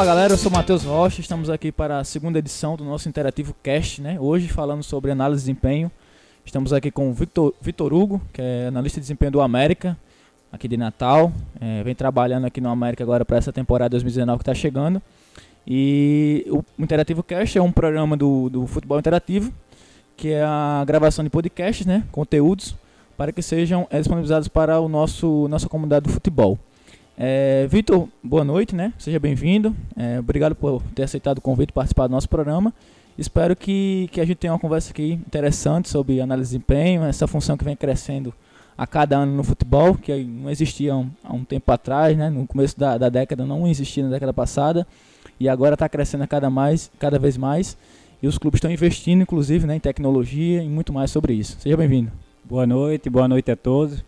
Fala 0.00 0.14
galera, 0.14 0.32
eu 0.32 0.38
sou 0.38 0.50
Matheus 0.50 0.82
Rocha, 0.82 1.20
estamos 1.20 1.50
aqui 1.50 1.70
para 1.70 1.98
a 1.98 2.04
segunda 2.04 2.38
edição 2.38 2.74
do 2.74 2.82
nosso 2.82 3.06
Interativo 3.06 3.54
Cast, 3.62 4.00
né? 4.00 4.18
Hoje 4.18 4.48
falando 4.48 4.82
sobre 4.82 5.10
análise 5.10 5.42
de 5.42 5.52
desempenho. 5.52 5.90
Estamos 6.42 6.72
aqui 6.72 6.90
com 6.90 7.10
o 7.10 7.12
Victor, 7.12 7.52
Victor 7.60 7.92
Hugo, 7.92 8.18
que 8.32 8.40
é 8.40 8.68
analista 8.68 8.98
de 8.98 9.02
desempenho 9.02 9.30
do 9.30 9.42
América, 9.42 9.94
aqui 10.50 10.66
de 10.66 10.78
Natal. 10.78 11.30
É, 11.60 11.82
vem 11.82 11.94
trabalhando 11.94 12.46
aqui 12.46 12.62
no 12.62 12.70
América 12.70 13.04
agora 13.04 13.26
para 13.26 13.36
essa 13.36 13.52
temporada 13.52 13.90
2019 13.90 14.38
que 14.38 14.42
está 14.42 14.54
chegando. 14.54 15.02
E 15.66 16.46
o 16.48 16.64
Interativo 16.78 17.22
Cast 17.22 17.58
é 17.58 17.62
um 17.62 17.70
programa 17.70 18.16
do, 18.16 18.48
do 18.48 18.66
futebol 18.66 18.98
interativo, 18.98 19.52
que 20.16 20.30
é 20.30 20.42
a 20.42 20.82
gravação 20.86 21.22
de 21.22 21.28
podcasts, 21.28 21.84
né? 21.84 22.04
Conteúdos, 22.10 22.74
para 23.18 23.32
que 23.32 23.42
sejam 23.42 23.86
disponibilizados 23.92 24.48
para 24.48 24.80
o 24.80 24.88
nosso 24.88 25.46
nossa 25.48 25.68
comunidade 25.68 26.04
do 26.04 26.10
futebol. 26.10 26.58
É, 27.22 27.66
Vitor, 27.66 28.08
boa 28.24 28.42
noite, 28.42 28.74
né? 28.74 28.94
Seja 28.96 29.20
bem-vindo. 29.20 29.76
É, 29.94 30.18
obrigado 30.18 30.54
por 30.54 30.82
ter 30.94 31.02
aceitado 31.02 31.36
o 31.36 31.42
convite 31.42 31.70
para 31.70 31.82
participar 31.82 32.06
do 32.06 32.12
nosso 32.12 32.26
programa. 32.26 32.72
Espero 33.18 33.54
que, 33.54 34.08
que 34.10 34.22
a 34.22 34.24
gente 34.24 34.38
tenha 34.38 34.54
uma 34.54 34.58
conversa 34.58 34.90
aqui 34.90 35.12
interessante 35.12 35.90
sobre 35.90 36.18
análise 36.22 36.48
de 36.48 36.56
desempenho, 36.56 37.04
essa 37.04 37.26
função 37.26 37.58
que 37.58 37.64
vem 37.64 37.76
crescendo 37.76 38.32
a 38.78 38.86
cada 38.86 39.18
ano 39.18 39.36
no 39.36 39.44
futebol, 39.44 39.96
que 39.96 40.24
não 40.24 40.48
existia 40.48 40.96
um, 40.96 41.10
há 41.22 41.34
um 41.34 41.44
tempo 41.44 41.70
atrás, 41.70 42.16
né? 42.16 42.30
no 42.30 42.46
começo 42.46 42.80
da, 42.80 42.96
da 42.96 43.10
década 43.10 43.44
não 43.44 43.68
existia 43.68 44.02
na 44.02 44.08
década 44.08 44.32
passada, 44.32 44.86
e 45.38 45.46
agora 45.46 45.74
está 45.74 45.90
crescendo 45.90 46.24
a 46.24 46.26
cada, 46.26 46.48
mais, 46.48 46.90
cada 46.98 47.18
vez 47.18 47.36
mais, 47.36 47.76
e 48.22 48.28
os 48.28 48.38
clubes 48.38 48.56
estão 48.56 48.70
investindo, 48.70 49.20
inclusive, 49.20 49.66
né, 49.66 49.76
em 49.76 49.80
tecnologia 49.80 50.62
e 50.62 50.68
muito 50.70 50.90
mais 50.90 51.10
sobre 51.10 51.34
isso. 51.34 51.58
Seja 51.60 51.76
bem-vindo. 51.76 52.10
Boa 52.42 52.66
noite, 52.66 53.10
boa 53.10 53.28
noite 53.28 53.50
a 53.50 53.56
todos. 53.56 54.02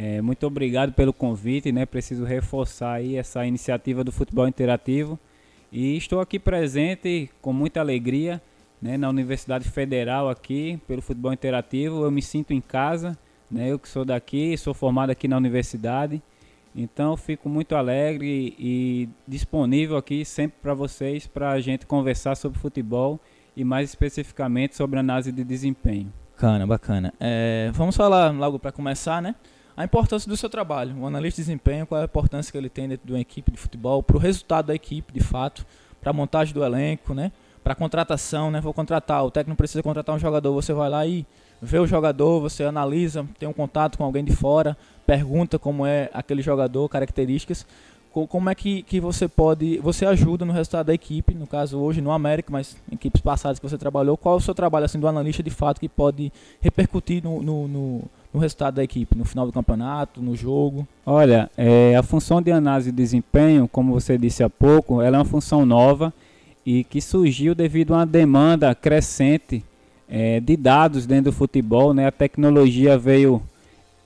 É, 0.00 0.22
muito 0.22 0.46
obrigado 0.46 0.92
pelo 0.92 1.12
convite, 1.12 1.72
né? 1.72 1.84
Preciso 1.84 2.24
reforçar 2.24 2.92
aí 2.92 3.16
essa 3.16 3.44
iniciativa 3.44 4.04
do 4.04 4.12
futebol 4.12 4.46
interativo 4.46 5.18
e 5.72 5.96
estou 5.96 6.20
aqui 6.20 6.38
presente 6.38 7.28
com 7.42 7.52
muita 7.52 7.80
alegria, 7.80 8.40
né? 8.80 8.96
Na 8.96 9.08
Universidade 9.08 9.68
Federal 9.68 10.28
aqui 10.28 10.80
pelo 10.86 11.02
futebol 11.02 11.32
interativo. 11.32 12.04
Eu 12.04 12.12
me 12.12 12.22
sinto 12.22 12.52
em 12.52 12.60
casa, 12.60 13.18
né? 13.50 13.72
Eu 13.72 13.76
que 13.76 13.88
sou 13.88 14.04
daqui, 14.04 14.56
sou 14.56 14.72
formado 14.72 15.10
aqui 15.10 15.26
na 15.26 15.36
universidade, 15.36 16.22
então 16.76 17.16
fico 17.16 17.48
muito 17.48 17.74
alegre 17.74 18.54
e 18.56 19.08
disponível 19.26 19.96
aqui 19.96 20.24
sempre 20.24 20.58
para 20.62 20.74
vocês 20.74 21.26
para 21.26 21.50
a 21.50 21.60
gente 21.60 21.86
conversar 21.86 22.36
sobre 22.36 22.56
futebol 22.56 23.18
e 23.56 23.64
mais 23.64 23.90
especificamente 23.90 24.76
sobre 24.76 25.00
análise 25.00 25.32
de 25.32 25.42
desempenho. 25.42 26.12
Bacana, 26.30 26.64
bacana. 26.68 27.12
É, 27.18 27.72
vamos 27.74 27.96
falar 27.96 28.30
logo 28.30 28.60
para 28.60 28.70
começar, 28.70 29.20
né? 29.20 29.34
A 29.78 29.84
importância 29.84 30.28
do 30.28 30.36
seu 30.36 30.50
trabalho. 30.50 30.96
O 30.98 31.06
analista 31.06 31.40
de 31.40 31.46
desempenho, 31.46 31.86
qual 31.86 32.00
é 32.00 32.02
a 32.02 32.04
importância 32.04 32.50
que 32.50 32.58
ele 32.58 32.68
tem 32.68 32.88
dentro 32.88 33.06
de 33.06 33.12
uma 33.12 33.20
equipe 33.20 33.52
de 33.52 33.56
futebol, 33.56 34.02
para 34.02 34.16
o 34.16 34.18
resultado 34.18 34.66
da 34.66 34.74
equipe, 34.74 35.12
de 35.12 35.20
fato, 35.20 35.64
para 36.00 36.10
a 36.10 36.12
montagem 36.12 36.52
do 36.52 36.64
elenco, 36.64 37.14
né? 37.14 37.30
para 37.62 37.74
a 37.74 37.76
contratação, 37.76 38.50
né? 38.50 38.60
vou 38.60 38.74
contratar, 38.74 39.24
o 39.24 39.30
técnico 39.30 39.56
precisa 39.56 39.80
contratar 39.80 40.16
um 40.16 40.18
jogador, 40.18 40.52
você 40.52 40.72
vai 40.72 40.90
lá 40.90 41.06
e 41.06 41.24
vê 41.62 41.78
o 41.78 41.86
jogador, 41.86 42.40
você 42.40 42.64
analisa, 42.64 43.24
tem 43.38 43.48
um 43.48 43.52
contato 43.52 43.98
com 43.98 44.02
alguém 44.02 44.24
de 44.24 44.34
fora, 44.34 44.76
pergunta 45.06 45.60
como 45.60 45.86
é 45.86 46.10
aquele 46.12 46.42
jogador, 46.42 46.88
características, 46.88 47.64
como 48.10 48.50
é 48.50 48.56
que, 48.56 48.82
que 48.82 49.00
você 49.00 49.28
pode, 49.28 49.78
você 49.78 50.04
ajuda 50.04 50.44
no 50.44 50.52
resultado 50.52 50.86
da 50.86 50.94
equipe, 50.94 51.34
no 51.34 51.46
caso 51.46 51.78
hoje 51.78 52.00
no 52.00 52.10
América, 52.10 52.50
mas 52.50 52.76
equipes 52.90 53.20
passadas 53.20 53.60
que 53.60 53.68
você 53.68 53.78
trabalhou, 53.78 54.16
qual 54.16 54.34
é 54.34 54.38
o 54.38 54.40
seu 54.40 54.56
trabalho 54.56 54.86
assim 54.86 54.98
do 54.98 55.06
analista 55.06 55.40
de 55.40 55.50
fato 55.50 55.78
que 55.78 55.88
pode 55.88 56.32
repercutir 56.60 57.22
no, 57.22 57.40
no, 57.40 57.68
no 57.68 58.04
no 58.38 58.40
resultado 58.40 58.76
da 58.76 58.84
equipe, 58.84 59.18
no 59.18 59.24
final 59.24 59.44
do 59.44 59.52
campeonato, 59.52 60.22
no 60.22 60.36
jogo? 60.36 60.86
Olha, 61.04 61.50
é, 61.56 61.96
a 61.96 62.02
função 62.04 62.40
de 62.40 62.52
análise 62.52 62.92
de 62.92 62.96
desempenho, 62.96 63.66
como 63.66 63.92
você 63.92 64.16
disse 64.16 64.44
há 64.44 64.48
pouco, 64.48 65.02
ela 65.02 65.16
é 65.16 65.18
uma 65.18 65.24
função 65.24 65.66
nova 65.66 66.14
e 66.64 66.84
que 66.84 67.00
surgiu 67.00 67.54
devido 67.54 67.92
a 67.92 67.98
uma 67.98 68.06
demanda 68.06 68.72
crescente 68.74 69.64
é, 70.08 70.38
de 70.38 70.56
dados 70.56 71.04
dentro 71.04 71.32
do 71.32 71.32
futebol. 71.32 71.92
Né? 71.92 72.06
A 72.06 72.12
tecnologia 72.12 72.96
veio 72.96 73.42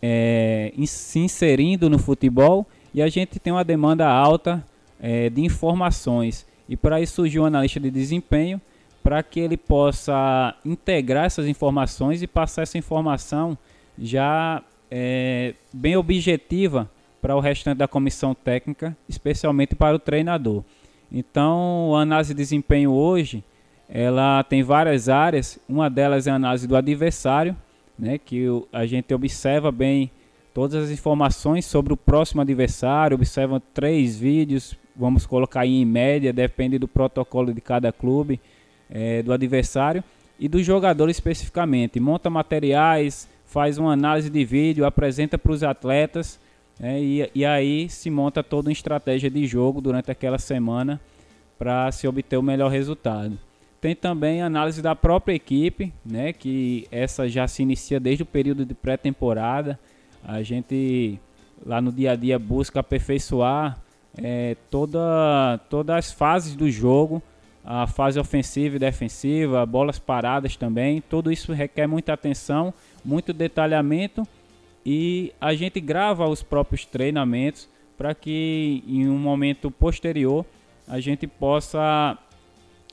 é, 0.00 0.72
se 0.86 1.18
inserindo 1.18 1.90
no 1.90 1.98
futebol 1.98 2.66
e 2.94 3.02
a 3.02 3.08
gente 3.08 3.38
tem 3.38 3.52
uma 3.52 3.64
demanda 3.64 4.08
alta 4.08 4.64
é, 5.00 5.28
de 5.28 5.42
informações. 5.42 6.46
E 6.66 6.74
para 6.76 7.02
isso 7.02 7.16
surgiu 7.16 7.42
um 7.42 7.46
analista 7.46 7.78
de 7.78 7.90
desempenho 7.90 8.58
para 9.02 9.22
que 9.22 9.40
ele 9.40 9.58
possa 9.58 10.54
integrar 10.64 11.26
essas 11.26 11.46
informações 11.46 12.22
e 12.22 12.26
passar 12.26 12.62
essa 12.62 12.78
informação 12.78 13.58
já 14.02 14.62
é, 14.90 15.54
bem 15.72 15.96
objetiva 15.96 16.90
para 17.20 17.36
o 17.36 17.40
restante 17.40 17.78
da 17.78 17.86
comissão 17.86 18.34
técnica, 18.34 18.96
especialmente 19.08 19.76
para 19.76 19.94
o 19.94 19.98
treinador. 19.98 20.64
Então, 21.10 21.94
a 21.94 22.02
análise 22.02 22.34
de 22.34 22.38
desempenho 22.38 22.90
hoje, 22.90 23.44
ela 23.88 24.42
tem 24.42 24.62
várias 24.62 25.08
áreas. 25.08 25.58
Uma 25.68 25.88
delas 25.88 26.26
é 26.26 26.30
a 26.30 26.34
análise 26.34 26.66
do 26.66 26.74
adversário, 26.74 27.56
né, 27.96 28.18
que 28.18 28.46
a 28.72 28.84
gente 28.86 29.14
observa 29.14 29.70
bem 29.70 30.10
todas 30.52 30.84
as 30.84 30.90
informações 30.90 31.64
sobre 31.64 31.92
o 31.92 31.96
próximo 31.96 32.40
adversário, 32.40 33.14
observa 33.14 33.62
três 33.72 34.18
vídeos, 34.18 34.76
vamos 34.96 35.24
colocar 35.24 35.60
aí 35.60 35.80
em 35.80 35.84
média, 35.84 36.32
depende 36.32 36.78
do 36.78 36.88
protocolo 36.88 37.52
de 37.54 37.60
cada 37.60 37.92
clube, 37.92 38.40
é, 38.90 39.22
do 39.22 39.32
adversário 39.32 40.02
e 40.38 40.48
do 40.48 40.62
jogador 40.62 41.08
especificamente. 41.08 42.00
Monta 42.00 42.28
materiais, 42.28 43.28
faz 43.52 43.76
uma 43.76 43.92
análise 43.92 44.30
de 44.30 44.44
vídeo, 44.46 44.86
apresenta 44.86 45.36
para 45.36 45.52
os 45.52 45.62
atletas 45.62 46.40
né, 46.80 46.98
e, 47.02 47.30
e 47.34 47.44
aí 47.44 47.86
se 47.86 48.08
monta 48.08 48.42
toda 48.42 48.70
uma 48.70 48.72
estratégia 48.72 49.30
de 49.30 49.46
jogo 49.46 49.78
durante 49.78 50.10
aquela 50.10 50.38
semana 50.38 50.98
para 51.58 51.92
se 51.92 52.08
obter 52.08 52.38
o 52.38 52.42
melhor 52.42 52.70
resultado. 52.70 53.38
Tem 53.78 53.94
também 53.94 54.40
análise 54.40 54.80
da 54.80 54.96
própria 54.96 55.34
equipe, 55.34 55.92
né, 56.02 56.32
que 56.32 56.88
essa 56.90 57.28
já 57.28 57.46
se 57.46 57.62
inicia 57.62 58.00
desde 58.00 58.22
o 58.22 58.26
período 58.26 58.64
de 58.64 58.72
pré-temporada. 58.72 59.78
A 60.24 60.42
gente 60.42 61.20
lá 61.64 61.78
no 61.78 61.92
dia 61.92 62.12
a 62.12 62.16
dia 62.16 62.38
busca 62.38 62.80
aperfeiçoar 62.80 63.78
é, 64.16 64.56
toda, 64.70 65.60
todas 65.68 65.96
as 65.96 66.12
fases 66.12 66.56
do 66.56 66.70
jogo, 66.70 67.22
a 67.64 67.86
fase 67.86 68.18
ofensiva 68.18 68.76
e 68.76 68.78
defensiva, 68.78 69.64
bolas 69.64 69.98
paradas 69.98 70.56
também. 70.56 71.00
Tudo 71.00 71.30
isso 71.30 71.52
requer 71.52 71.86
muita 71.86 72.12
atenção 72.12 72.74
muito 73.04 73.32
detalhamento 73.32 74.26
e 74.84 75.32
a 75.40 75.54
gente 75.54 75.80
grava 75.80 76.26
os 76.28 76.42
próprios 76.42 76.84
treinamentos 76.84 77.68
para 77.96 78.14
que 78.14 78.82
em 78.86 79.08
um 79.08 79.18
momento 79.18 79.70
posterior 79.70 80.44
a 80.88 81.00
gente 81.00 81.26
possa 81.26 82.18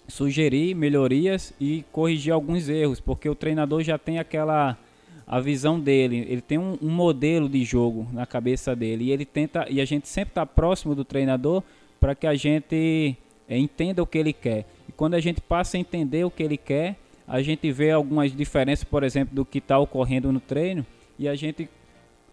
sugerir 0.07 0.75
melhorias 0.75 1.53
e 1.59 1.83
corrigir 1.91 2.33
alguns 2.33 2.67
erros, 2.69 2.99
porque 2.99 3.29
o 3.29 3.35
treinador 3.35 3.83
já 3.83 3.97
tem 3.97 4.19
aquela 4.19 4.77
a 5.25 5.39
visão 5.39 5.79
dele, 5.79 6.25
ele 6.27 6.41
tem 6.41 6.57
um, 6.57 6.75
um 6.81 6.89
modelo 6.89 7.47
de 7.47 7.63
jogo 7.63 8.07
na 8.11 8.25
cabeça 8.25 8.75
dele 8.75 9.05
e 9.05 9.11
ele 9.11 9.25
tenta 9.25 9.67
e 9.69 9.79
a 9.79 9.85
gente 9.85 10.07
sempre 10.07 10.31
está 10.31 10.43
próximo 10.43 10.95
do 10.95 11.05
treinador 11.05 11.61
para 11.99 12.15
que 12.15 12.25
a 12.25 12.33
gente 12.33 13.15
entenda 13.57 14.01
o 14.03 14.05
que 14.05 14.17
ele 14.17 14.33
quer. 14.33 14.65
E 14.87 14.91
quando 14.91 15.15
a 15.15 15.19
gente 15.19 15.41
passa 15.41 15.77
a 15.77 15.79
entender 15.79 16.23
o 16.23 16.31
que 16.31 16.43
ele 16.43 16.57
quer, 16.57 16.97
a 17.27 17.41
gente 17.41 17.71
vê 17.71 17.91
algumas 17.91 18.35
diferenças, 18.35 18.83
por 18.83 19.03
exemplo, 19.03 19.35
do 19.35 19.45
que 19.45 19.59
está 19.59 19.77
ocorrendo 19.77 20.31
no 20.31 20.39
treino 20.39 20.85
e 21.17 21.27
a 21.27 21.35
gente 21.35 21.69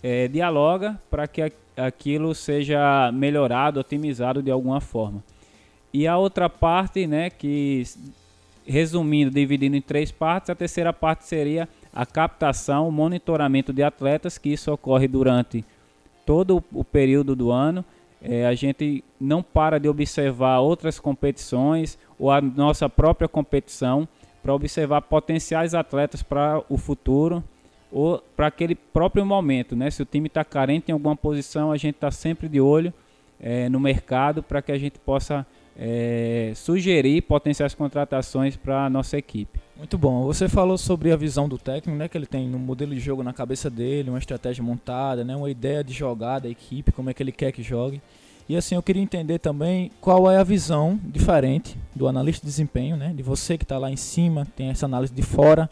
é, 0.03 0.29
dialoga 0.29 1.01
para 1.11 1.27
que 1.27 1.53
aquilo 1.77 2.35
seja 2.35 3.11
melhorado, 3.13 3.81
otimizado 3.81 4.43
de 4.43 4.51
alguma 4.51 4.81
forma. 4.81 5.23
E 5.93 6.07
a 6.07 6.17
outra 6.17 6.49
parte, 6.49 7.07
né, 7.07 7.31
que 7.31 7.83
resumindo, 8.67 9.31
dividindo 9.31 9.77
em 9.77 9.81
três 9.81 10.11
partes, 10.11 10.51
a 10.51 10.55
terceira 10.55 10.93
parte 10.93 11.25
seria 11.25 11.69
a 11.93 12.05
captação, 12.05 12.89
o 12.89 12.93
monitoramento 12.93 13.73
de 13.73 13.83
atletas, 13.83 14.39
que 14.39 14.51
isso 14.51 14.73
ocorre 14.73 15.09
durante 15.09 15.65
todo 16.25 16.63
o 16.73 16.85
período 16.85 17.35
do 17.35 17.51
ano. 17.51 17.85
É, 18.23 18.47
a 18.47 18.55
gente 18.55 19.05
não 19.21 19.43
para 19.43 19.79
de 19.79 19.89
observar 19.89 20.61
outras 20.61 20.99
competições 20.99 21.99
ou 22.19 22.31
a 22.31 22.41
nossa 22.41 22.89
própria 22.89 23.29
competição 23.29 24.09
para 24.43 24.55
observar 24.55 25.03
potenciais 25.03 25.75
atletas 25.75 26.23
para 26.23 26.63
o 26.69 26.79
futuro 26.79 27.43
ou 27.93 28.23
para 28.37 28.47
aquele 28.47 28.75
próprio 28.75 29.25
momento, 29.25 29.77
né? 29.77 29.91
Se 29.91 30.03
o 30.03 30.07
time 30.07 30.29
está 30.29 30.45
carente 30.45 30.91
em 30.91 30.93
alguma 30.93 31.17
posição, 31.17 31.71
a 31.71 31.77
gente 31.77 31.97
está 31.97 32.11
sempre 32.11 32.49
de 32.49 32.61
olho 32.61 32.93
é, 33.41 33.69
no 33.69 33.79
mercado 33.79 34.43
para 34.43 34.63
que 34.63 34.73
a 34.73 34.79
gente 34.79 34.99
possa 34.99 35.47
é, 35.79 36.53
sugerir 36.55 37.23
potenciais 37.23 37.75
contratações 37.75 38.57
para 38.57 38.87
a 38.87 38.91
nossa 38.91 39.19
equipe. 39.19 39.61
Muito 39.77 39.99
bom. 39.99 40.25
Você 40.25 40.49
falou 40.49 40.79
sobre 40.79 41.13
a 41.13 41.17
visão 41.17 41.49
do 41.49 41.59
técnico, 41.59 41.99
né? 41.99 42.09
Que 42.09 42.17
ele 42.17 42.27
tem 42.27 42.55
um 42.55 42.59
modelo 42.59 42.95
de 42.95 43.01
jogo 43.01 43.23
na 43.23 43.33
cabeça 43.33 43.69
dele, 43.69 44.09
uma 44.09 44.19
estratégia 44.19 44.65
montada, 44.65 45.23
né? 45.23 45.37
Uma 45.37 45.51
ideia 45.51 45.85
de 45.85 45.93
jogar 45.93 46.39
da 46.39 46.49
equipe, 46.49 46.93
como 46.93 47.11
é 47.11 47.15
que 47.15 47.23
ele 47.23 47.33
quer 47.33 47.53
que 47.53 47.63
jogue. 47.63 48.01
E 48.49 48.57
assim, 48.57 48.75
eu 48.75 48.83
queria 48.83 49.03
entender 49.03 49.39
também 49.39 49.91
qual 50.01 50.31
é 50.31 50.39
a 50.39 50.45
visão 50.45 50.99
diferente 51.05 51.77
do 51.95 52.07
analista 52.07 52.47
de 52.47 52.51
desempenho, 52.51 52.97
né? 52.97 53.13
De 53.15 53.23
você 53.23 53.59
que 53.59 53.65
está 53.65 53.77
lá 53.77 53.91
em 53.91 53.97
cima, 53.97 54.47
tem 54.57 54.71
essa 54.71 54.87
análise 54.87 55.13
de 55.13 55.23
fora. 55.23 55.69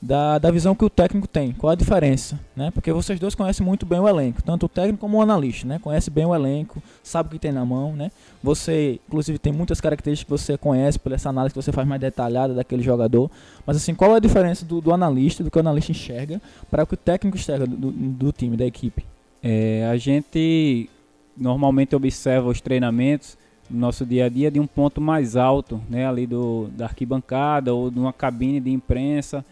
Da, 0.00 0.38
da 0.38 0.50
visão 0.50 0.74
que 0.74 0.84
o 0.84 0.90
técnico 0.90 1.28
tem. 1.28 1.52
Qual 1.52 1.70
a 1.70 1.74
diferença? 1.74 2.40
Né? 2.56 2.70
Porque 2.70 2.90
vocês 2.92 3.20
dois 3.20 3.34
conhecem 3.34 3.64
muito 3.64 3.84
bem 3.84 4.00
o 4.00 4.08
elenco, 4.08 4.42
tanto 4.42 4.66
o 4.66 4.68
técnico 4.68 4.98
como 4.98 5.18
o 5.18 5.22
analista, 5.22 5.66
né? 5.66 5.78
Conhece 5.78 6.10
bem 6.10 6.24
o 6.24 6.34
elenco, 6.34 6.82
sabe 7.02 7.28
o 7.28 7.32
que 7.32 7.38
tem 7.38 7.52
na 7.52 7.64
mão, 7.64 7.94
né? 7.94 8.10
Você, 8.42 8.98
inclusive, 9.06 9.38
tem 9.38 9.52
muitas 9.52 9.80
características 9.80 10.40
que 10.40 10.44
você 10.44 10.56
conhece 10.56 10.98
por 10.98 11.12
essa 11.12 11.28
análise 11.28 11.52
que 11.52 11.62
você 11.62 11.72
faz 11.72 11.86
mais 11.86 12.00
detalhada 12.00 12.54
daquele 12.54 12.82
jogador. 12.82 13.30
Mas 13.66 13.76
assim, 13.76 13.94
qual 13.94 14.14
é 14.14 14.16
a 14.16 14.20
diferença 14.20 14.64
do, 14.64 14.80
do 14.80 14.92
analista, 14.92 15.44
do 15.44 15.50
que 15.50 15.58
o 15.58 15.60
analista 15.60 15.92
enxerga, 15.92 16.40
para 16.70 16.84
o 16.84 16.86
que 16.86 16.94
o 16.94 16.96
técnico 16.96 17.36
enxerga 17.36 17.66
do, 17.66 17.90
do 17.90 18.32
time, 18.32 18.56
da 18.56 18.64
equipe? 18.64 19.04
É, 19.42 19.86
a 19.90 19.96
gente 19.98 20.88
normalmente 21.36 21.94
observa 21.94 22.48
os 22.48 22.60
treinamentos 22.60 23.36
no 23.68 23.78
nosso 23.78 24.04
dia 24.04 24.26
a 24.26 24.28
dia 24.28 24.50
de 24.50 24.58
um 24.58 24.66
ponto 24.66 25.00
mais 25.00 25.36
alto, 25.36 25.80
né, 25.88 26.06
ali 26.06 26.26
do, 26.26 26.68
da 26.76 26.86
arquibancada 26.86 27.72
ou 27.72 27.90
de 27.90 27.98
uma 27.98 28.12
cabine 28.12 28.60
de 28.60 28.70
imprensa. 28.70 29.44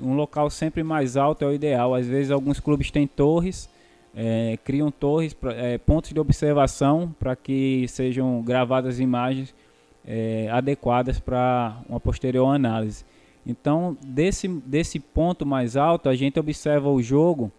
Um 0.00 0.14
local 0.14 0.50
sempre 0.50 0.82
mais 0.82 1.16
alto 1.16 1.44
é 1.44 1.48
o 1.48 1.52
ideal. 1.52 1.94
Às 1.94 2.06
vezes 2.06 2.30
alguns 2.30 2.60
clubes 2.60 2.90
têm 2.90 3.06
torres, 3.06 3.68
é, 4.14 4.58
criam 4.64 4.90
torres, 4.90 5.36
é, 5.56 5.78
pontos 5.78 6.12
de 6.12 6.20
observação 6.20 7.14
para 7.18 7.36
que 7.36 7.86
sejam 7.88 8.42
gravadas 8.42 8.98
imagens 8.98 9.54
é, 10.06 10.48
adequadas 10.50 11.20
para 11.20 11.76
uma 11.88 12.00
posterior 12.00 12.46
análise. 12.54 13.04
Então, 13.46 13.96
desse, 14.04 14.48
desse 14.48 14.98
ponto 14.98 15.46
mais 15.46 15.76
alto, 15.76 16.08
a 16.08 16.14
gente 16.14 16.38
observa 16.38 16.90
o 16.90 17.02
jogo 17.02 17.50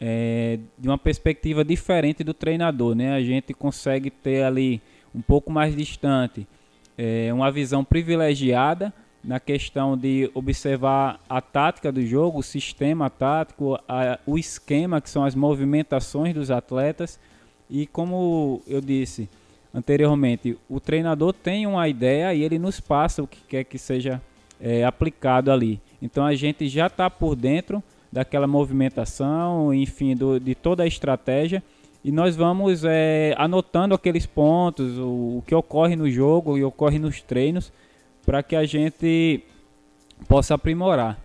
é, 0.00 0.58
de 0.78 0.88
uma 0.88 0.98
perspectiva 0.98 1.64
diferente 1.64 2.22
do 2.22 2.34
treinador. 2.34 2.94
Né? 2.94 3.12
A 3.12 3.20
gente 3.20 3.52
consegue 3.52 4.10
ter 4.10 4.42
ali 4.44 4.80
um 5.14 5.20
pouco 5.20 5.50
mais 5.50 5.74
distante 5.74 6.46
é, 6.96 7.32
uma 7.32 7.50
visão 7.50 7.84
privilegiada 7.84 8.92
na 9.26 9.40
questão 9.40 9.96
de 9.96 10.30
observar 10.32 11.20
a 11.28 11.40
tática 11.40 11.90
do 11.90 12.04
jogo, 12.06 12.38
o 12.38 12.42
sistema 12.44 13.10
tático, 13.10 13.76
a, 13.88 14.20
o 14.24 14.38
esquema, 14.38 15.00
que 15.00 15.10
são 15.10 15.24
as 15.24 15.34
movimentações 15.34 16.32
dos 16.32 16.50
atletas. 16.50 17.18
E 17.68 17.86
como 17.88 18.62
eu 18.68 18.80
disse 18.80 19.28
anteriormente, 19.74 20.56
o 20.70 20.78
treinador 20.78 21.32
tem 21.32 21.66
uma 21.66 21.88
ideia 21.88 22.32
e 22.32 22.42
ele 22.42 22.58
nos 22.58 22.78
passa 22.78 23.22
o 23.22 23.26
que 23.26 23.40
quer 23.48 23.64
que 23.64 23.78
seja 23.78 24.22
é, 24.60 24.84
aplicado 24.84 25.50
ali. 25.50 25.80
Então 26.00 26.24
a 26.24 26.34
gente 26.34 26.68
já 26.68 26.86
está 26.86 27.10
por 27.10 27.34
dentro 27.34 27.82
daquela 28.12 28.46
movimentação, 28.46 29.74
enfim, 29.74 30.14
do, 30.14 30.38
de 30.38 30.54
toda 30.54 30.84
a 30.84 30.86
estratégia. 30.86 31.62
E 32.04 32.12
nós 32.12 32.36
vamos 32.36 32.84
é, 32.84 33.34
anotando 33.36 33.92
aqueles 33.92 34.24
pontos, 34.24 34.96
o, 34.98 35.38
o, 35.38 35.44
que 35.44 35.54
ocorre 35.54 35.96
no 35.96 36.08
jogo 36.08 36.56
e 36.56 36.62
ocorre 36.62 37.00
nos 37.00 37.20
treinos, 37.20 37.72
para 38.26 38.42
que 38.42 38.56
a 38.56 38.66
gente 38.66 39.40
possa 40.28 40.54
aprimorar. 40.54 41.18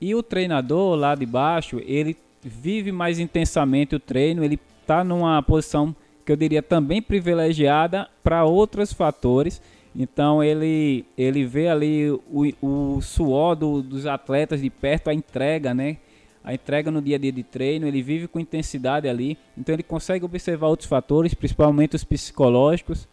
E 0.00 0.14
o 0.14 0.22
treinador 0.22 0.96
lá 0.96 1.14
de 1.14 1.26
baixo, 1.26 1.80
ele 1.84 2.16
vive 2.42 2.90
mais 2.90 3.18
intensamente 3.18 3.94
o 3.94 4.00
treino, 4.00 4.42
ele 4.42 4.58
está 4.80 5.04
numa 5.04 5.42
posição 5.42 5.94
que 6.24 6.32
eu 6.32 6.36
diria 6.36 6.62
também 6.62 7.02
privilegiada 7.02 8.08
para 8.24 8.44
outros 8.44 8.92
fatores. 8.92 9.60
Então 9.94 10.42
ele, 10.42 11.04
ele 11.18 11.44
vê 11.44 11.68
ali 11.68 12.10
o, 12.10 12.54
o 12.62 13.00
suor 13.02 13.54
do, 13.54 13.82
dos 13.82 14.06
atletas 14.06 14.62
de 14.62 14.70
perto, 14.70 15.10
a 15.10 15.14
entrega, 15.14 15.74
né? 15.74 15.98
a 16.42 16.54
entrega 16.54 16.90
no 16.90 17.02
dia 17.02 17.16
a 17.16 17.18
dia 17.18 17.32
de 17.32 17.42
treino, 17.42 17.86
ele 17.86 18.00
vive 18.00 18.26
com 18.26 18.40
intensidade 18.40 19.06
ali, 19.06 19.36
então 19.56 19.74
ele 19.74 19.82
consegue 19.82 20.24
observar 20.24 20.68
outros 20.68 20.88
fatores, 20.88 21.34
principalmente 21.34 21.96
os 21.96 22.04
psicológicos, 22.04 23.06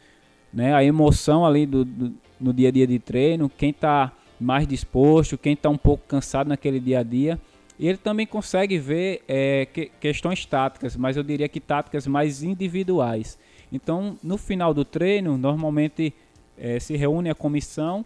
né, 0.53 0.73
a 0.73 0.81
emoção 0.81 1.45
ali 1.45 1.65
do, 1.65 1.83
do 1.83 2.13
no 2.39 2.53
dia 2.53 2.69
a 2.69 2.71
dia 2.71 2.87
de 2.87 2.99
treino, 2.99 3.49
quem 3.49 3.69
está 3.71 4.11
mais 4.39 4.67
disposto, 4.67 5.37
quem 5.37 5.53
está 5.53 5.69
um 5.69 5.77
pouco 5.77 6.03
cansado 6.07 6.47
naquele 6.47 6.79
dia 6.79 6.99
a 6.99 7.03
dia. 7.03 7.39
E 7.79 7.87
ele 7.87 7.97
também 7.97 8.25
consegue 8.25 8.77
ver 8.79 9.23
é, 9.27 9.65
que, 9.65 9.91
questões 9.99 10.45
táticas, 10.45 10.95
mas 10.95 11.15
eu 11.15 11.23
diria 11.23 11.47
que 11.47 11.59
táticas 11.59 12.07
mais 12.07 12.41
individuais. 12.41 13.37
Então, 13.71 14.17
no 14.23 14.37
final 14.37 14.73
do 14.73 14.83
treino, 14.83 15.37
normalmente 15.37 16.13
é, 16.57 16.79
se 16.79 16.95
reúne 16.95 17.29
a 17.29 17.35
comissão 17.35 18.05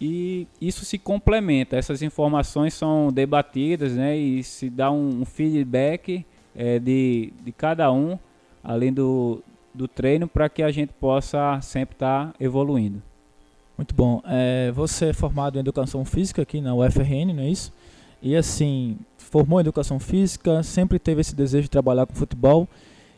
e 0.00 0.48
isso 0.60 0.84
se 0.84 0.98
complementa. 0.98 1.76
Essas 1.76 2.02
informações 2.02 2.74
são 2.74 3.12
debatidas 3.12 3.94
né, 3.94 4.16
e 4.16 4.42
se 4.42 4.68
dá 4.68 4.90
um, 4.90 5.20
um 5.20 5.24
feedback 5.24 6.26
é, 6.56 6.80
de, 6.80 7.32
de 7.44 7.52
cada 7.52 7.92
um, 7.92 8.18
além 8.64 8.92
do, 8.92 9.42
do 9.72 9.86
treino, 9.86 10.26
para 10.26 10.48
que 10.48 10.62
a 10.62 10.72
gente 10.72 10.92
possa 10.94 11.60
sempre 11.60 11.94
estar 11.94 12.32
tá 12.32 12.34
evoluindo. 12.40 13.00
Muito 13.76 13.94
bom. 13.94 14.22
É, 14.26 14.70
você 14.72 15.06
é 15.06 15.12
formado 15.12 15.56
em 15.56 15.60
Educação 15.60 16.04
Física 16.04 16.42
aqui 16.42 16.60
na 16.60 16.74
UFRN, 16.74 17.32
não 17.34 17.42
é 17.42 17.48
isso? 17.48 17.72
E 18.22 18.36
assim, 18.36 18.98
formou 19.16 19.58
em 19.58 19.62
Educação 19.62 19.98
Física, 19.98 20.62
sempre 20.62 20.98
teve 20.98 21.20
esse 21.20 21.34
desejo 21.34 21.64
de 21.64 21.70
trabalhar 21.70 22.06
com 22.06 22.14
futebol. 22.14 22.68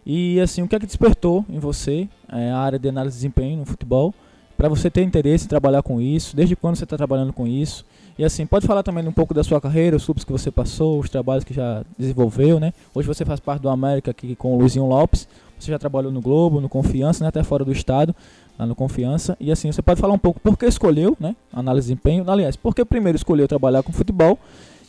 E 0.07 0.41
assim, 0.41 0.63
o 0.63 0.69
que 0.69 0.77
é 0.77 0.79
que 0.79 0.87
despertou 0.87 1.45
em 1.49 1.59
você 1.59 2.09
é, 2.29 2.51
a 2.51 2.59
área 2.59 2.79
de 2.79 2.89
análise 2.89 3.17
de 3.17 3.19
desempenho 3.19 3.59
no 3.59 3.67
futebol? 3.67 4.15
Para 4.57 4.69
você 4.69 4.91
ter 4.91 5.03
interesse 5.03 5.47
em 5.47 5.49
trabalhar 5.49 5.83
com 5.83 6.01
isso, 6.01 6.37
desde 6.37 6.55
quando 6.55 6.77
você 6.77 6.85
está 6.85 6.97
trabalhando 6.97 7.33
com 7.33 7.47
isso. 7.47 7.85
E 8.17 8.25
assim, 8.25 8.47
pode 8.47 8.67
falar 8.67 8.83
também 8.83 9.07
um 9.07 9.13
pouco 9.13 9.35
da 9.35 9.43
sua 9.43 9.61
carreira, 9.61 9.97
os 9.97 10.05
clubes 10.05 10.23
que 10.23 10.31
você 10.31 10.51
passou, 10.51 11.01
os 11.01 11.11
trabalhos 11.11 11.43
que 11.43 11.53
já 11.53 11.85
desenvolveu, 11.99 12.61
né? 12.61 12.73
Hoje 12.95 13.09
você 13.09 13.25
faz 13.25 13.41
parte 13.41 13.63
do 13.63 13.69
América 13.69 14.13
aqui 14.13 14.37
com 14.37 14.55
o 14.55 14.59
Luizinho 14.59 14.87
Lopes, 14.87 15.27
você 15.59 15.73
já 15.73 15.79
trabalhou 15.79 16.13
no 16.13 16.21
Globo, 16.21 16.61
no 16.61 16.69
Confiança, 16.69 17.25
né? 17.25 17.29
até 17.29 17.43
fora 17.43 17.65
do 17.65 17.73
estado, 17.73 18.15
lá 18.57 18.67
no 18.67 18.75
Confiança. 18.75 19.37
E 19.41 19.51
assim, 19.51 19.73
você 19.73 19.83
pode 19.83 20.01
falar 20.01 20.15
um 20.15 20.19
pouco 20.19 20.39
por 20.39 20.57
que 20.57 20.67
escolheu, 20.67 21.17
né? 21.19 21.35
Análise 21.53 21.89
de 21.89 21.95
desempenho. 21.95 22.31
Aliás, 22.31 22.55
por 22.55 22.75
que 22.75 22.85
primeiro 22.85 23.17
escolheu 23.17 23.49
trabalhar 23.49 23.83
com 23.83 23.93
futebol 23.93 24.39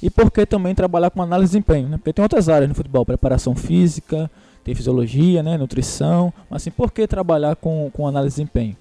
e 0.03 0.09
por 0.09 0.29
que 0.29 0.45
também 0.45 0.75
trabalhar 0.75 1.09
com 1.09 1.21
análise 1.21 1.51
de 1.51 1.57
desempenho, 1.57 1.89
né? 1.89 1.97
Porque 1.97 2.13
tem 2.13 2.21
outras 2.21 2.47
áreas 2.47 2.69
no 2.69 2.75
futebol, 2.75 3.03
preparação 3.05 3.55
física, 3.55 4.29
tem 4.63 4.75
fisiologia, 4.75 5.41
né? 5.41 5.57
Nutrição. 5.57 6.31
Mas 6.47 6.61
assim, 6.61 6.71
por 6.71 6.91
que 6.91 7.07
trabalhar 7.07 7.55
com, 7.55 7.89
com 7.91 8.07
análise 8.07 8.35
de 8.35 8.43
desempenho? 8.43 8.75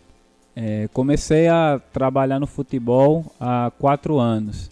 É, 0.57 0.89
comecei 0.93 1.49
a 1.49 1.81
trabalhar 1.93 2.39
no 2.39 2.47
futebol 2.47 3.27
há 3.41 3.73
quatro 3.79 4.19
anos, 4.19 4.71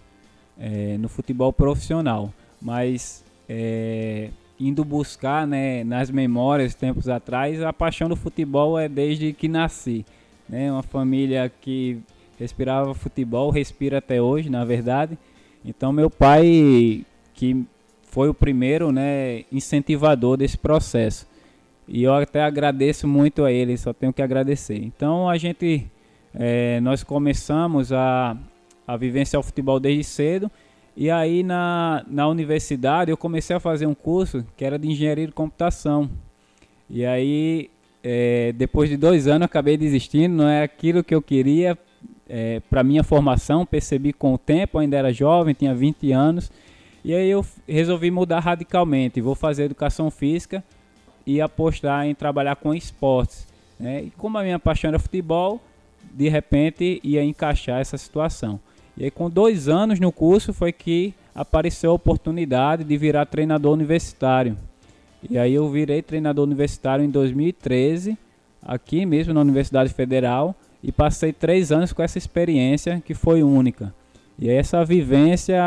é, 0.58 0.96
no 0.98 1.08
futebol 1.08 1.52
profissional, 1.52 2.32
mas 2.60 3.24
é, 3.48 4.30
indo 4.58 4.84
buscar 4.84 5.46
né, 5.46 5.82
nas 5.82 6.10
memórias, 6.10 6.74
tempos 6.74 7.08
atrás, 7.08 7.60
a 7.62 7.72
paixão 7.72 8.08
do 8.08 8.14
futebol 8.14 8.78
é 8.78 8.88
desde 8.88 9.32
que 9.32 9.48
nasci. 9.48 10.06
Né, 10.48 10.70
uma 10.70 10.82
família 10.82 11.50
que 11.60 11.98
respirava 12.38 12.94
futebol, 12.94 13.50
respira 13.50 13.98
até 13.98 14.22
hoje, 14.22 14.50
na 14.50 14.64
verdade. 14.64 15.18
Então, 15.64 15.92
meu 15.92 16.10
pai, 16.10 17.04
que 17.34 17.64
foi 18.02 18.28
o 18.28 18.34
primeiro 18.34 18.92
né, 18.92 19.44
incentivador 19.50 20.36
desse 20.36 20.58
processo. 20.58 21.26
E 21.86 22.04
eu 22.04 22.14
até 22.14 22.42
agradeço 22.42 23.06
muito 23.08 23.44
a 23.44 23.52
ele, 23.52 23.76
só 23.76 23.92
tenho 23.92 24.12
que 24.12 24.22
agradecer. 24.22 24.76
Então 24.76 25.28
a 25.28 25.36
gente, 25.36 25.86
é, 26.34 26.80
nós 26.80 27.02
começamos 27.02 27.92
a, 27.92 28.36
a 28.86 28.96
vivenciar 28.96 29.40
o 29.40 29.42
futebol 29.42 29.80
desde 29.80 30.04
cedo. 30.04 30.50
E 30.96 31.10
aí 31.10 31.42
na, 31.42 32.04
na 32.06 32.28
universidade 32.28 33.10
eu 33.10 33.16
comecei 33.16 33.56
a 33.56 33.60
fazer 33.60 33.86
um 33.86 33.94
curso 33.94 34.44
que 34.56 34.64
era 34.64 34.78
de 34.78 34.88
engenharia 34.88 35.26
de 35.26 35.32
computação. 35.32 36.08
E 36.88 37.06
aí, 37.06 37.70
é, 38.04 38.52
depois 38.52 38.90
de 38.90 38.96
dois 38.96 39.26
anos, 39.26 39.46
acabei 39.46 39.76
desistindo, 39.76 40.34
não 40.34 40.48
é 40.48 40.62
aquilo 40.62 41.02
que 41.02 41.14
eu 41.14 41.22
queria 41.22 41.78
é, 42.28 42.60
para 42.68 42.84
minha 42.84 43.02
formação. 43.02 43.64
Percebi 43.64 44.12
com 44.12 44.34
o 44.34 44.38
tempo, 44.38 44.78
ainda 44.78 44.96
era 44.96 45.12
jovem, 45.12 45.54
tinha 45.54 45.74
20 45.74 46.12
anos. 46.12 46.52
E 47.02 47.14
aí 47.14 47.30
eu 47.30 47.44
resolvi 47.66 48.10
mudar 48.10 48.40
radicalmente. 48.40 49.20
Vou 49.20 49.34
fazer 49.34 49.64
educação 49.64 50.10
física 50.10 50.62
e 51.26 51.40
apostar 51.40 52.06
em 52.06 52.14
trabalhar 52.14 52.56
com 52.56 52.74
esportes. 52.74 53.46
Né? 53.78 54.04
E 54.04 54.10
como 54.10 54.38
a 54.38 54.42
minha 54.42 54.58
paixão 54.58 54.88
era 54.88 54.98
futebol, 54.98 55.60
de 56.12 56.28
repente 56.28 57.00
ia 57.02 57.22
encaixar 57.22 57.80
essa 57.80 57.96
situação. 57.96 58.60
E 58.96 59.04
aí, 59.04 59.10
com 59.10 59.30
dois 59.30 59.68
anos 59.68 59.98
no 59.98 60.12
curso, 60.12 60.52
foi 60.52 60.72
que 60.72 61.14
apareceu 61.34 61.90
a 61.90 61.94
oportunidade 61.94 62.84
de 62.84 62.96
virar 62.96 63.24
treinador 63.26 63.72
universitário. 63.72 64.56
E 65.28 65.38
aí 65.38 65.54
eu 65.54 65.68
virei 65.70 66.02
treinador 66.02 66.44
universitário 66.44 67.04
em 67.04 67.10
2013, 67.10 68.18
aqui 68.62 69.06
mesmo 69.06 69.32
na 69.32 69.40
Universidade 69.40 69.92
Federal, 69.92 70.54
e 70.82 70.90
passei 70.90 71.32
três 71.32 71.70
anos 71.70 71.92
com 71.92 72.02
essa 72.02 72.18
experiência 72.18 73.02
que 73.04 73.14
foi 73.14 73.42
única. 73.42 73.94
E 74.38 74.50
essa 74.50 74.84
vivência 74.84 75.62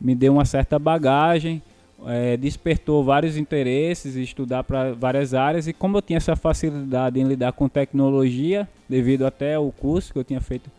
me 0.00 0.14
deu 0.14 0.32
uma 0.32 0.44
certa 0.44 0.78
bagagem, 0.78 1.62
é, 2.06 2.36
despertou 2.36 3.02
vários 3.02 3.36
interesses, 3.36 4.16
estudar 4.16 4.64
para 4.64 4.92
várias 4.92 5.34
áreas 5.34 5.66
e 5.66 5.72
como 5.72 5.96
eu 5.96 6.02
tinha 6.02 6.16
essa 6.16 6.36
facilidade 6.36 7.18
em 7.18 7.24
lidar 7.24 7.52
com 7.52 7.68
tecnologia, 7.68 8.68
devido 8.88 9.26
até 9.26 9.54
ao 9.54 9.70
curso 9.72 10.12
que 10.12 10.18
eu 10.18 10.24
tinha 10.24 10.40
feito, 10.40 10.70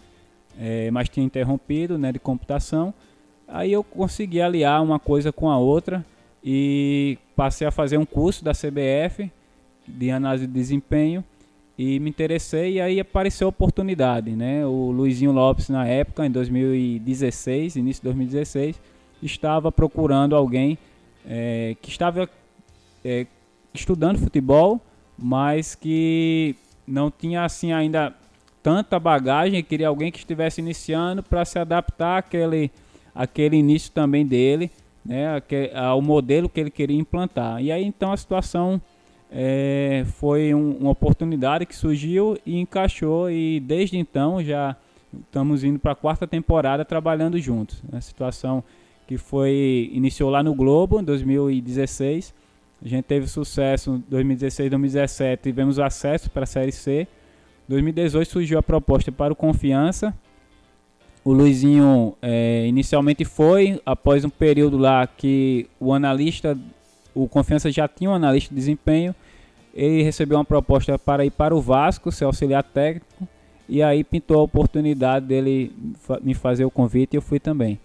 é, 0.60 0.90
mas 0.92 1.10
tinha 1.10 1.26
interrompido, 1.26 1.98
né, 1.98 2.12
de 2.12 2.20
computação, 2.20 2.94
aí 3.48 3.72
eu 3.72 3.84
consegui 3.84 4.42
aliar 4.42 4.82
uma 4.84 5.00
coisa 5.00 5.32
com 5.32 5.50
a 5.50 5.58
outra 5.58 6.06
e 6.44 7.18
passei 7.36 7.66
a 7.66 7.72
fazer 7.72 7.98
um 7.98 8.06
curso 8.06 8.44
da 8.44 8.52
CBF 8.52 9.32
de 9.88 10.12
análise 10.12 10.48
de 10.48 10.54
desempenho 10.54 11.24
e 11.78 12.00
me 12.00 12.10
interessei 12.10 12.74
e 12.74 12.82
aí 12.82 13.00
apareceu 13.00 13.48
a 13.48 13.50
oportunidade, 13.50 14.32
né? 14.32 14.66
O 14.66 14.92
Luizinho 14.92 15.32
Lopes 15.32 15.68
na 15.68 15.86
época, 15.86 16.26
em 16.26 16.32
2016, 16.32 17.76
início 17.76 18.02
de 18.02 18.06
2016, 18.06 18.80
estava 19.22 19.72
procurando 19.72 20.36
alguém 20.36 20.78
é, 21.28 21.76
que 21.82 21.90
estava 21.90 22.30
é, 23.04 23.26
estudando 23.74 24.20
futebol, 24.20 24.82
mas 25.18 25.76
que 25.76 26.56
não 26.88 27.10
tinha 27.10 27.44
assim 27.44 27.72
ainda 27.72 28.14
tanta 28.62 29.00
bagagem, 29.00 29.64
queria 29.64 29.88
alguém 29.88 30.12
que 30.12 30.18
estivesse 30.18 30.60
iniciando 30.60 31.22
para 31.22 31.46
se 31.46 31.60
adaptar 31.60 32.18
àquele, 32.18 32.72
àquele 33.14 33.58
início 33.58 33.92
também 33.92 34.26
dele, 34.26 34.72
né, 35.06 35.42
ao 35.76 36.02
modelo 36.02 36.50
que 36.50 36.60
ele 36.60 36.72
queria 36.72 36.98
implantar. 36.98 37.62
E 37.62 37.72
aí 37.72 37.86
então 37.86 38.12
a 38.12 38.18
situação 38.18 38.82
é, 39.32 40.04
foi 40.18 40.54
um, 40.54 40.78
uma 40.78 40.92
oportunidade 40.92 41.66
que 41.66 41.76
surgiu 41.76 42.38
e 42.46 42.60
encaixou 42.60 43.30
e 43.30 43.60
desde 43.60 43.98
então 43.98 44.44
já 44.44 44.76
estamos 45.14 45.64
indo 45.64 45.78
para 45.78 45.92
a 45.92 45.96
quarta 45.96 46.26
temporada 46.26 46.84
trabalhando 46.84 47.40
juntos. 47.40 47.84
A 47.92 48.02
situação 48.02 48.64
que 49.08 49.18
foi 49.18 49.90
iniciou 49.94 50.30
lá 50.30 50.42
no 50.42 50.54
Globo 50.54 51.00
em 51.00 51.04
2016 51.04 52.34
a 52.84 52.88
gente 52.88 53.06
teve 53.06 53.28
sucesso 53.28 53.96
em 53.96 54.04
2016, 54.08 54.70
2017, 54.70 55.42
tivemos 55.42 55.80
acesso 55.80 56.30
para 56.30 56.44
a 56.44 56.46
Série 56.46 56.72
C. 56.72 57.08
2018 57.68 58.30
surgiu 58.30 58.60
a 58.60 58.64
proposta 58.64 59.12
para 59.12 59.34
o 59.34 59.36
Confiança. 59.36 60.14
O 61.24 61.34
Luizinho 61.34 62.16
é, 62.22 62.68
inicialmente 62.68 63.26
foi, 63.26 63.82
após 63.84 64.24
um 64.24 64.30
período 64.30 64.78
lá 64.78 65.08
que 65.08 65.68
o 65.80 65.94
analista, 65.94 66.56
o 67.16 67.28
Confiança 67.28 67.72
já 67.72 67.88
tinha 67.88 68.10
um 68.10 68.14
analista 68.14 68.54
de 68.54 68.56
desempenho, 68.56 69.16
ele 69.74 70.04
recebeu 70.04 70.38
uma 70.38 70.46
proposta 70.46 71.00
para 71.00 71.26
ir 71.26 71.32
para 71.32 71.56
o 71.56 71.62
Vasco, 71.62 72.12
ser 72.12 72.26
auxiliar 72.26 72.62
técnico, 72.62 73.28
e 73.68 73.82
aí 73.82 74.04
pintou 74.04 74.40
a 74.40 74.44
oportunidade 74.44 75.26
dele 75.26 75.74
me 76.22 76.36
fazer 76.36 76.66
o 76.66 76.70
convite 76.70 77.16
e 77.16 77.18
eu 77.18 77.22
fui 77.22 77.40
também. 77.40 77.80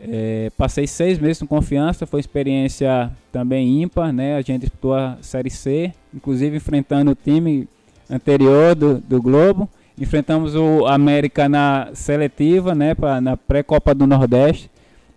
É, 0.00 0.50
passei 0.56 0.86
seis 0.86 1.18
meses 1.18 1.38
com 1.40 1.46
confiança, 1.46 2.06
foi 2.06 2.20
experiência 2.20 3.10
também 3.32 3.82
ímpar, 3.82 4.12
né? 4.12 4.36
A 4.36 4.42
gente 4.42 4.62
disputou 4.62 4.94
a 4.94 5.16
Série 5.20 5.50
C, 5.50 5.92
inclusive 6.12 6.56
enfrentando 6.56 7.12
o 7.12 7.14
time 7.14 7.68
anterior 8.10 8.74
do, 8.74 8.98
do 8.98 9.22
Globo. 9.22 9.68
Enfrentamos 9.98 10.54
o 10.56 10.86
América 10.86 11.48
na 11.48 11.90
seletiva, 11.94 12.74
né? 12.74 12.94
Pra, 12.94 13.20
na 13.20 13.36
pré-copa 13.36 13.94
do 13.94 14.06
Nordeste. 14.06 14.68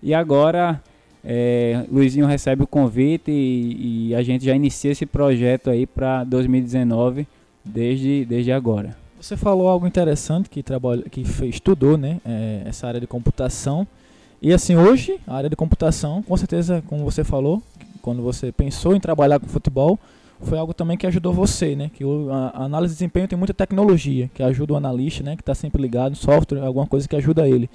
E 0.01 0.13
agora 0.13 0.79
é, 1.23 1.83
Luizinho 1.91 2.25
recebe 2.25 2.63
o 2.63 2.67
convite 2.67 3.31
e, 3.31 4.09
e, 4.09 4.15
a 4.15 4.21
gente 4.21 4.45
já 4.45 4.55
inicia 4.55 4.91
esse 4.91 5.05
projeto 5.05 5.69
aí 5.69 5.85
para 5.85 6.23
2019, 6.23 7.27
desde, 7.65 8.23
desde 8.23 8.51
agora. 8.51 8.95
Você 9.19 9.35
falou 9.35 9.67
algo 9.67 9.85
interessante 9.85 10.49
que 10.49 10.63
trabalha, 10.63 11.03
que 11.09 11.21
estudou, 11.45 11.97
né? 11.97 12.21
É, 12.23 12.61
essa 12.65 12.87
área 12.87 13.01
de 13.01 13.07
computação. 13.07 13.85
E 14.41 14.53
assim, 14.53 14.75
hoje, 14.75 15.19
a 15.25 15.35
área 15.35 15.49
de 15.49 15.55
computação, 15.55 16.21
com 16.21 16.37
certeza, 16.37 16.83
como 16.87 17.03
você 17.03 17.23
falou, 17.23 17.61
quando 18.01 18.21
você 18.21 18.51
pensou 18.51 18.95
em 18.95 18.99
trabalhar 18.99 19.39
com 19.39 19.47
futebol, 19.47 19.99
foi 20.41 20.57
algo 20.57 20.73
também 20.73 20.95
que 20.95 21.07
ajudou 21.07 21.33
você, 21.33 21.75
né? 21.75 21.89
Que 21.93 22.03
a 22.53 22.63
análise 22.63 22.93
de 22.93 22.99
desempenho 22.99 23.27
tem 23.27 23.37
muita 23.37 23.53
tecnologia 23.53 24.29
que 24.33 24.43
ajuda 24.43 24.73
o 24.73 24.75
analista, 24.75 25.23
né? 25.23 25.35
Que 25.35 25.41
está 25.41 25.55
sempre 25.55 25.81
ligado, 25.81 26.15
software, 26.15 26.63
alguma 26.63 26.85
coisa 26.85 27.07
que 27.07 27.15
ajuda 27.15 27.47
ele. 27.47 27.69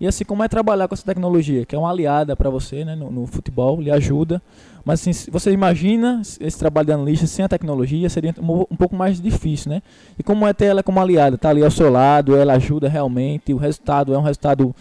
E 0.00 0.06
assim, 0.06 0.24
como 0.24 0.42
é 0.42 0.48
trabalhar 0.48 0.88
com 0.88 0.94
essa 0.94 1.04
tecnologia, 1.04 1.64
que 1.64 1.76
é 1.76 1.78
uma 1.78 1.88
aliada 1.88 2.34
para 2.34 2.50
você, 2.50 2.84
né? 2.84 2.96
No, 2.96 3.08
no, 3.08 3.24
futebol, 3.24 3.80
lhe 3.80 3.90
ajuda. 3.90 4.42
Mas 4.84 5.00
assim, 5.00 5.30
você 5.30 5.52
imagina 5.52 6.20
esse 6.40 6.58
trabalho 6.58 6.86
de 6.86 6.92
analista 6.92 7.24
sem 7.28 7.44
a 7.44 7.48
tecnologia 7.48 8.10
seria 8.10 8.34
um, 8.40 8.66
um 8.68 8.76
pouco 8.76 8.96
mais 8.96 9.20
difícil, 9.20 9.70
né? 9.70 9.80
E 10.18 10.22
como 10.24 10.44
é 10.44 10.52
ter 10.52 10.64
ela 10.64 10.82
como 10.82 11.00
aliada, 11.00 11.38
tá 11.38 11.50
ali 11.50 11.62
ao 11.62 11.70
seu 11.70 11.88
lado, 11.88 12.36
ela 12.36 12.54
ajuda 12.54 12.88
realmente, 12.88 13.54
o 13.54 13.56
resultado 13.56 14.12
é 14.12 14.18
um 14.18 14.22
resultado 14.22 14.74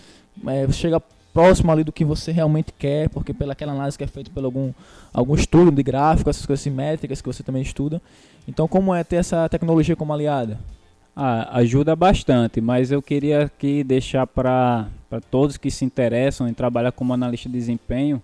é, 0.48 0.72
chega 0.72 1.02
próximo 1.34 1.72
ali 1.72 1.84
do 1.84 1.92
que 1.92 2.04
você 2.04 2.32
realmente 2.32 2.74
quer, 2.78 3.10
porque 3.10 3.34
pela 3.34 3.54
aquela 3.54 3.72
análise 3.72 3.98
que 3.98 4.04
é 4.04 4.08
feita 4.08 4.30
por 4.34 4.44
algum, 4.44 4.74
algum 5.14 5.36
estudo 5.36 5.72
de 5.72 5.84
gráfico, 5.84 6.30
essas 6.30 6.46
coisas 6.46 6.62
simétricas 6.62 7.22
que 7.22 7.28
você 7.28 7.44
também 7.44 7.62
estuda. 7.62 8.02
Então, 8.48 8.68
como 8.68 8.94
é 8.94 9.04
ter 9.04 9.18
essa 9.18 9.48
tecnologia 9.48 9.96
como 9.96 10.14
aliada? 10.14 10.60
Ah, 11.16 11.58
ajuda 11.58 11.96
bastante, 11.96 12.62
mas 12.62 12.92
eu 12.92 13.02
queria 13.02 13.44
aqui 13.44 13.84
deixar 13.84 14.26
para 14.26 14.88
todos 15.30 15.58
que 15.58 15.70
se 15.70 15.84
interessam 15.84 16.48
em 16.48 16.54
trabalhar 16.54 16.92
como 16.92 17.14
analista 17.14 17.50
de 17.50 17.56
desempenho, 17.56 18.22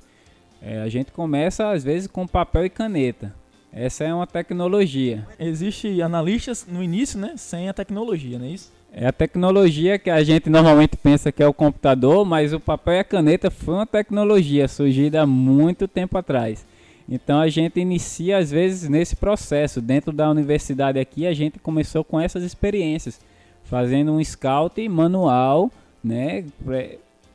é, 0.62 0.82
a 0.82 0.90
gente 0.90 1.12
começa 1.12 1.70
às 1.70 1.84
vezes 1.84 2.08
com 2.08 2.26
papel 2.26 2.66
e 2.66 2.70
caneta. 2.70 3.34
Essa 3.72 4.06
é 4.06 4.14
uma 4.14 4.26
tecnologia. 4.26 5.28
Existe 5.38 6.02
analistas 6.02 6.66
no 6.68 6.82
início, 6.82 7.20
né, 7.20 7.34
sem 7.36 7.70
a 7.70 7.74
tecnologia, 7.74 8.40
não 8.40 8.46
é 8.46 8.50
isso? 8.50 8.72
É 8.91 9.08
a 9.08 9.12
tecnologia 9.12 10.00
que 10.00 10.10
a 10.10 10.24
gente 10.24 10.50
normalmente 10.50 10.96
pensa 10.96 11.32
que 11.32 11.44
é 11.44 11.48
o 11.48 11.53
computador, 11.53 12.25
mas 12.25 12.53
o 12.53 12.60
papel 12.60 12.96
e 12.96 13.00
a 13.00 13.03
caneta 13.03 13.51
foi 13.51 13.75
uma 13.75 13.86
tecnologia 13.86 14.67
surgida 14.67 15.22
há 15.22 15.27
muito 15.27 15.88
tempo 15.88 16.17
atrás. 16.17 16.65
Então 17.08 17.39
a 17.39 17.48
gente 17.48 17.79
inicia 17.79 18.38
às 18.38 18.50
vezes 18.50 18.89
nesse 18.89 19.15
processo. 19.15 19.82
Dentro 19.82 20.12
da 20.12 20.29
universidade 20.29 21.00
aqui 21.00 21.27
a 21.27 21.34
gente 21.34 21.60
começou 21.60 22.03
com 22.03 22.20
essas 22.20 22.44
experiências, 22.44 23.20
fazendo 23.63 24.13
um 24.13 24.24
scout 24.24 24.88
manual, 24.89 25.70
né, 26.03 26.46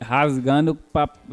rasgando 0.01 0.77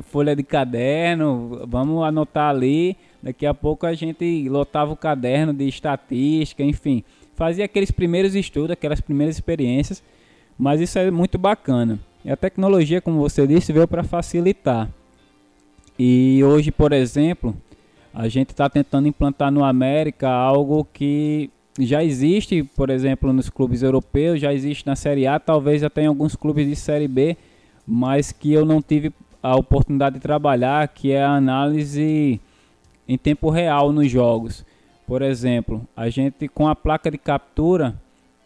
folha 0.03 0.35
de 0.35 0.43
caderno, 0.43 1.65
vamos 1.67 2.03
anotar 2.03 2.49
ali. 2.49 2.95
Daqui 3.21 3.45
a 3.45 3.53
pouco 3.53 3.85
a 3.85 3.93
gente 3.93 4.47
lotava 4.47 4.93
o 4.93 4.97
caderno 4.97 5.53
de 5.53 5.67
estatística, 5.67 6.63
enfim 6.63 7.03
fazia 7.39 7.63
aqueles 7.63 7.89
primeiros 7.89 8.35
estudos, 8.35 8.71
aquelas 8.71 8.99
primeiras 8.99 9.37
experiências, 9.37 10.03
mas 10.57 10.81
isso 10.81 10.99
é 10.99 11.09
muito 11.09 11.37
bacana. 11.37 11.97
E 12.25 12.29
a 12.29 12.35
tecnologia, 12.35 12.99
como 12.99 13.17
você 13.17 13.47
disse, 13.47 13.71
veio 13.71 13.87
para 13.87 14.03
facilitar. 14.03 14.89
E 15.97 16.43
hoje, 16.43 16.69
por 16.69 16.91
exemplo, 16.91 17.55
a 18.13 18.27
gente 18.27 18.49
está 18.49 18.69
tentando 18.69 19.07
implantar 19.07 19.53
no 19.53 19.63
América 19.63 20.29
algo 20.29 20.85
que 20.93 21.49
já 21.79 22.03
existe, 22.03 22.61
por 22.61 22.89
exemplo, 22.89 23.31
nos 23.31 23.49
clubes 23.49 23.83
europeus, 23.83 24.41
já 24.41 24.53
existe 24.53 24.85
na 24.85 24.97
Série 24.97 25.25
A, 25.25 25.39
talvez 25.39 25.81
até 25.81 26.01
em 26.01 26.07
alguns 26.07 26.35
clubes 26.35 26.67
de 26.67 26.75
Série 26.75 27.07
B, 27.07 27.37
mas 27.87 28.33
que 28.33 28.51
eu 28.51 28.65
não 28.65 28.81
tive 28.81 29.13
a 29.41 29.55
oportunidade 29.55 30.15
de 30.15 30.21
trabalhar, 30.21 30.85
que 30.89 31.13
é 31.13 31.23
a 31.23 31.35
análise 31.35 32.41
em 33.07 33.17
tempo 33.17 33.49
real 33.49 33.93
nos 33.93 34.11
jogos. 34.11 34.65
Por 35.09 35.23
exemplo, 35.23 35.87
a 35.97 36.07
gente 36.07 36.47
com 36.47 36.67
a 36.67 36.75
placa 36.75 37.09
de 37.09 37.17
captura 37.17 37.99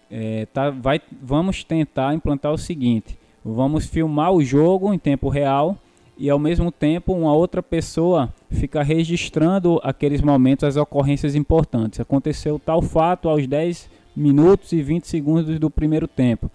é, 0.10 0.46
tá, 0.46 0.70
vai, 0.70 1.02
vamos 1.22 1.62
tentar 1.62 2.14
implantar 2.14 2.54
o 2.54 2.58
seguinte: 2.58 3.20
vamos 3.44 3.86
filmar 3.86 4.32
o 4.32 4.42
jogo 4.42 4.94
em 4.94 4.98
tempo 4.98 5.28
real 5.28 5.78
e 6.18 6.30
ao 6.30 6.40
mesmo 6.40 6.72
tempo 6.72 7.12
uma 7.12 7.34
outra 7.34 7.62
pessoa 7.62 8.34
fica 8.50 8.82
registrando 8.82 9.78
aqueles 9.84 10.22
momentos, 10.22 10.64
as 10.64 10.78
ocorrências 10.78 11.36
importantes. 11.36 12.00
Aconteceu 12.00 12.58
tal 12.58 12.82
fato 12.82 13.28
aos 13.28 13.46
10 13.46 13.90
minutos 14.16 14.72
e 14.72 14.82
20 14.82 15.06
segundos 15.06 15.60
do 15.60 15.70
primeiro 15.70 16.08
tempo. 16.08 16.50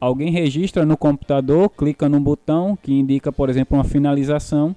Alguém 0.00 0.30
registra 0.30 0.86
no 0.86 0.96
computador, 0.96 1.68
clica 1.68 2.08
no 2.08 2.18
botão 2.18 2.78
que 2.82 2.94
indica, 2.94 3.30
por 3.30 3.50
exemplo, 3.50 3.76
uma 3.76 3.84
finalização. 3.84 4.74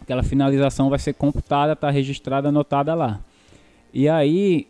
Aquela 0.00 0.24
finalização 0.24 0.90
vai 0.90 0.98
ser 0.98 1.12
computada, 1.12 1.74
está 1.74 1.90
registrada, 1.90 2.48
anotada 2.48 2.92
lá. 2.92 3.20
E 3.98 4.10
aí 4.10 4.66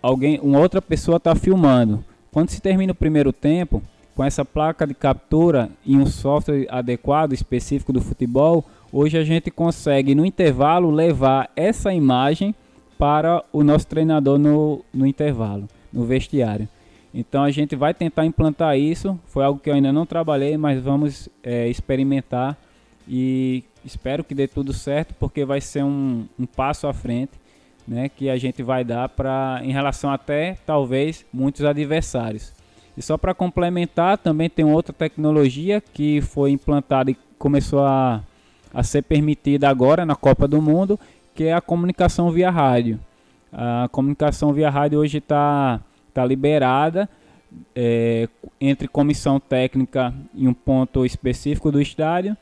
alguém, 0.00 0.38
uma 0.40 0.60
outra 0.60 0.80
pessoa 0.80 1.16
está 1.16 1.34
filmando. 1.34 2.04
Quando 2.30 2.50
se 2.50 2.62
termina 2.62 2.92
o 2.92 2.94
primeiro 2.94 3.32
tempo, 3.32 3.82
com 4.14 4.22
essa 4.22 4.44
placa 4.44 4.86
de 4.86 4.94
captura 4.94 5.68
e 5.84 5.96
um 5.96 6.06
software 6.06 6.64
adequado, 6.70 7.32
específico 7.32 7.92
do 7.92 8.00
futebol, 8.00 8.64
hoje 8.92 9.18
a 9.18 9.24
gente 9.24 9.50
consegue 9.50 10.14
no 10.14 10.24
intervalo 10.24 10.92
levar 10.92 11.50
essa 11.56 11.92
imagem 11.92 12.54
para 12.96 13.42
o 13.52 13.64
nosso 13.64 13.84
treinador 13.88 14.38
no, 14.38 14.84
no 14.94 15.04
intervalo, 15.04 15.68
no 15.92 16.04
vestiário. 16.04 16.68
Então 17.12 17.42
a 17.42 17.50
gente 17.50 17.74
vai 17.74 17.92
tentar 17.92 18.26
implantar 18.26 18.78
isso. 18.78 19.18
Foi 19.26 19.44
algo 19.44 19.58
que 19.58 19.68
eu 19.68 19.74
ainda 19.74 19.92
não 19.92 20.06
trabalhei, 20.06 20.56
mas 20.56 20.80
vamos 20.80 21.28
é, 21.42 21.66
experimentar 21.66 22.56
e 23.08 23.64
espero 23.84 24.22
que 24.22 24.36
dê 24.36 24.46
tudo 24.46 24.72
certo, 24.72 25.16
porque 25.18 25.44
vai 25.44 25.60
ser 25.60 25.82
um, 25.82 26.26
um 26.38 26.46
passo 26.46 26.86
à 26.86 26.92
frente 26.92 27.32
né, 27.88 28.10
que 28.10 28.28
a 28.28 28.36
gente 28.36 28.62
vai 28.62 28.84
dar 28.84 29.08
para 29.08 29.60
em 29.64 29.72
relação 29.72 30.10
até 30.10 30.58
talvez 30.66 31.24
muitos 31.32 31.64
adversários. 31.64 32.52
E 32.94 33.00
só 33.02 33.16
para 33.16 33.32
complementar, 33.32 34.18
também 34.18 34.50
tem 34.50 34.64
outra 34.64 34.92
tecnologia 34.92 35.80
que 35.80 36.20
foi 36.20 36.50
implantada 36.50 37.10
e 37.10 37.16
começou 37.38 37.84
a, 37.84 38.22
a 38.74 38.82
ser 38.82 39.02
permitida 39.02 39.68
agora 39.68 40.04
na 40.04 40.14
Copa 40.14 40.46
do 40.46 40.60
Mundo, 40.60 41.00
que 41.34 41.44
é 41.44 41.54
a 41.54 41.60
comunicação 41.60 42.30
via 42.30 42.50
rádio. 42.50 43.00
A 43.50 43.88
comunicação 43.90 44.52
via 44.52 44.68
rádio 44.68 44.98
hoje 44.98 45.18
está 45.18 45.80
tá 46.12 46.26
liberada 46.26 47.08
é, 47.74 48.28
entre 48.60 48.86
comissão 48.86 49.40
técnica 49.40 50.12
em 50.34 50.46
um 50.46 50.52
ponto 50.52 51.06
específico 51.06 51.72
do 51.72 51.80
estádio 51.80 52.36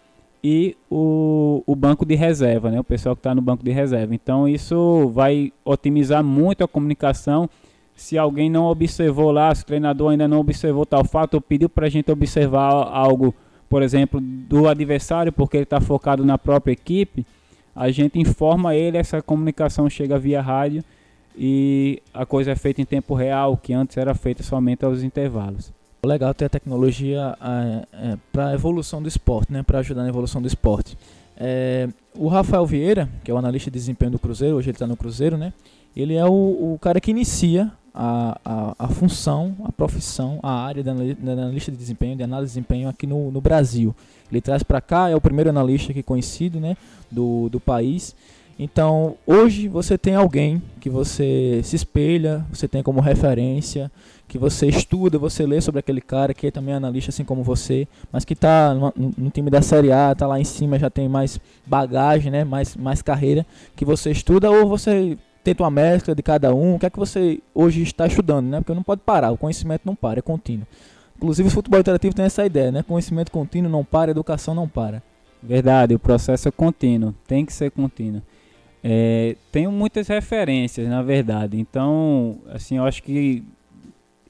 e 0.48 0.76
o, 0.88 1.60
o 1.66 1.74
banco 1.74 2.06
de 2.06 2.14
reserva, 2.14 2.70
né? 2.70 2.78
o 2.78 2.84
pessoal 2.84 3.16
que 3.16 3.20
está 3.20 3.34
no 3.34 3.42
banco 3.42 3.64
de 3.64 3.72
reserva. 3.72 4.14
Então 4.14 4.48
isso 4.48 5.10
vai 5.12 5.52
otimizar 5.64 6.22
muito 6.22 6.62
a 6.62 6.68
comunicação. 6.68 7.50
Se 7.96 8.16
alguém 8.16 8.48
não 8.48 8.66
observou 8.66 9.32
lá, 9.32 9.52
se 9.52 9.64
o 9.64 9.66
treinador 9.66 10.12
ainda 10.12 10.28
não 10.28 10.38
observou 10.38 10.86
tal 10.86 11.04
fato, 11.04 11.34
ou 11.34 11.40
pediu 11.40 11.68
para 11.68 11.86
a 11.86 11.90
gente 11.90 12.12
observar 12.12 12.70
algo 12.70 13.34
por 13.68 13.82
exemplo, 13.82 14.20
do 14.20 14.68
adversário, 14.68 15.32
porque 15.32 15.56
ele 15.56 15.64
está 15.64 15.80
focado 15.80 16.24
na 16.24 16.38
própria 16.38 16.72
equipe, 16.72 17.26
a 17.74 17.90
gente 17.90 18.16
informa 18.16 18.74
ele, 18.74 18.96
essa 18.96 19.20
comunicação 19.20 19.90
chega 19.90 20.16
via 20.16 20.40
rádio 20.40 20.84
e 21.36 22.00
a 22.14 22.24
coisa 22.24 22.52
é 22.52 22.56
feita 22.56 22.80
em 22.80 22.84
tempo 22.84 23.14
real, 23.14 23.56
que 23.56 23.72
antes 23.72 23.96
era 23.96 24.14
feita 24.14 24.44
somente 24.44 24.84
aos 24.84 25.02
intervalos. 25.02 25.72
Legal 26.06 26.32
ter 26.32 26.46
a 26.46 26.48
tecnologia 26.48 27.36
é, 27.40 27.86
é, 27.92 28.18
para 28.32 28.48
a 28.48 28.54
evolução 28.54 29.02
do 29.02 29.08
esporte, 29.08 29.52
né? 29.52 29.62
para 29.62 29.80
ajudar 29.80 30.02
na 30.02 30.08
evolução 30.08 30.40
do 30.40 30.48
esporte. 30.48 30.96
É, 31.36 31.88
o 32.14 32.28
Rafael 32.28 32.64
Vieira, 32.64 33.08
que 33.22 33.30
é 33.30 33.34
o 33.34 33.36
analista 33.36 33.70
de 33.70 33.74
desempenho 33.74 34.12
do 34.12 34.18
Cruzeiro, 34.18 34.56
hoje 34.56 34.70
ele 34.70 34.76
está 34.76 34.86
no 34.86 34.96
Cruzeiro, 34.96 35.36
né? 35.36 35.52
ele 35.94 36.14
é 36.14 36.24
o, 36.24 36.74
o 36.74 36.78
cara 36.80 37.00
que 37.00 37.10
inicia 37.10 37.70
a, 37.94 38.38
a, 38.44 38.74
a, 38.78 38.88
função, 38.88 39.56
a 39.64 39.72
profissão, 39.72 40.38
a 40.42 40.64
área 40.64 40.82
de 40.82 40.90
analista 40.90 41.72
de 41.72 41.78
desempenho, 41.78 42.14
de 42.14 42.22
análise 42.22 42.52
de 42.52 42.60
desempenho 42.60 42.88
aqui 42.88 43.06
no, 43.06 43.30
no 43.30 43.40
Brasil. 43.40 43.94
Ele 44.30 44.40
traz 44.40 44.62
para 44.62 44.80
cá, 44.80 45.08
é 45.08 45.16
o 45.16 45.20
primeiro 45.20 45.48
analista 45.48 45.92
aqui 45.92 46.02
conhecido 46.02 46.60
né, 46.60 46.76
do, 47.10 47.48
do 47.48 47.58
país. 47.58 48.14
Então, 48.58 49.16
hoje 49.26 49.68
você 49.68 49.98
tem 49.98 50.14
alguém 50.14 50.62
que 50.80 50.88
você 50.88 51.60
se 51.62 51.76
espelha, 51.76 52.44
você 52.50 52.66
tem 52.66 52.82
como 52.82 53.00
referência, 53.00 53.92
que 54.26 54.38
você 54.38 54.66
estuda, 54.66 55.18
você 55.18 55.46
lê 55.46 55.60
sobre 55.60 55.80
aquele 55.80 56.00
cara 56.00 56.32
que 56.32 56.46
é 56.46 56.50
também 56.50 56.74
analista 56.74 57.10
assim 57.10 57.22
como 57.22 57.42
você, 57.42 57.86
mas 58.10 58.24
que 58.24 58.32
está 58.32 58.74
no, 58.74 59.30
time 59.30 59.50
da 59.50 59.60
Série 59.60 59.92
A, 59.92 60.12
está 60.12 60.26
lá 60.26 60.40
em 60.40 60.44
cima, 60.44 60.78
já 60.78 60.88
tem 60.88 61.06
mais 61.06 61.38
bagagem, 61.66 62.30
né, 62.30 62.44
mais, 62.44 62.74
mais 62.76 63.02
carreira, 63.02 63.44
que 63.76 63.84
você 63.84 64.10
estuda 64.10 64.50
ou 64.50 64.66
você 64.66 65.18
tenta 65.44 65.62
uma 65.62 65.70
mescla 65.70 66.14
de 66.14 66.22
cada 66.22 66.54
um. 66.54 66.74
O 66.74 66.78
que 66.78 66.86
é 66.86 66.90
que 66.90 66.98
você 66.98 67.40
hoje 67.54 67.82
está 67.82 68.06
estudando, 68.06 68.46
né? 68.46 68.60
Porque 68.60 68.74
não 68.74 68.82
pode 68.82 69.02
parar, 69.02 69.30
o 69.30 69.36
conhecimento 69.36 69.82
não 69.84 69.94
para, 69.94 70.18
é 70.18 70.22
contínuo. 70.22 70.66
Inclusive 71.16 71.48
o 71.48 71.52
futebol 71.52 71.78
interativo 71.78 72.14
tem 72.14 72.24
essa 72.24 72.44
ideia, 72.44 72.72
né? 72.72 72.82
Conhecimento 72.82 73.30
contínuo 73.30 73.70
não 73.70 73.84
para, 73.84 74.10
educação 74.10 74.54
não 74.54 74.66
para. 74.66 75.02
Verdade, 75.42 75.94
o 75.94 75.98
processo 75.98 76.48
é 76.48 76.50
contínuo, 76.50 77.14
tem 77.28 77.44
que 77.44 77.52
ser 77.52 77.70
contínuo. 77.70 78.22
É, 78.88 79.34
tenho 79.50 79.72
muitas 79.72 80.06
referências, 80.06 80.88
na 80.88 81.02
verdade. 81.02 81.58
Então, 81.58 82.38
assim, 82.52 82.76
eu 82.76 82.84
acho 82.84 83.02
que 83.02 83.42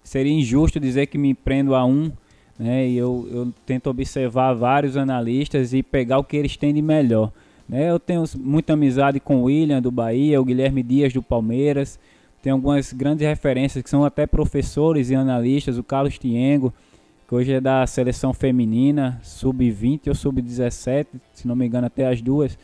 seria 0.03 0.33
injusto 0.33 0.81
dizer 0.81 1.09
que 1.09 1.19
me 1.19 1.35
prendo 1.35 1.75
a 1.75 1.85
um, 1.85 2.11
né? 2.59 2.89
E 2.89 2.97
eu, 2.97 3.29
eu 3.31 3.53
tento 3.67 3.91
observar 3.91 4.55
vários 4.55 4.97
analistas 4.97 5.75
e 5.75 5.83
pegar 5.83 6.19
o 6.19 6.25
que 6.25 6.39
eles 6.39 6.57
têm 6.57 6.73
de 6.73 6.81
melhor. 6.81 7.31
Né? 7.69 7.91
Eu 7.91 8.01
tenho 8.01 8.25
muita 8.39 8.73
amizade 8.73 9.21
com 9.21 9.43
o 9.43 9.45
William 9.45 9.83
do 9.83 9.91
Bahia, 9.91 10.41
o 10.41 10.45
Guilherme 10.45 10.83
Dias 10.83 11.13
do 11.13 11.23
Palmeiras. 11.23 12.01
Tem 12.41 12.51
algumas 12.51 12.95
grandes 12.95 13.29
referências 13.29 13.85
que 13.85 13.91
são 13.91 14.07
até 14.07 14.27
professores 14.27 15.11
e 15.11 15.15
analistas, 15.15 15.77
o 15.77 15.85
Carlos 15.85 16.19
Tiengo, 16.19 16.73
que 17.29 17.35
hoje 17.35 17.53
é 17.53 17.61
da 17.61 17.87
seleção 17.87 18.33
feminina, 18.33 19.21
sub-20 19.23 20.09
ou 20.09 20.15
sub-17, 20.15 21.09
se 21.35 21.47
não 21.47 21.55
me 21.55 21.67
engano, 21.67 21.89
até 21.89 22.07
as 22.07 22.23
duas. 22.23 22.57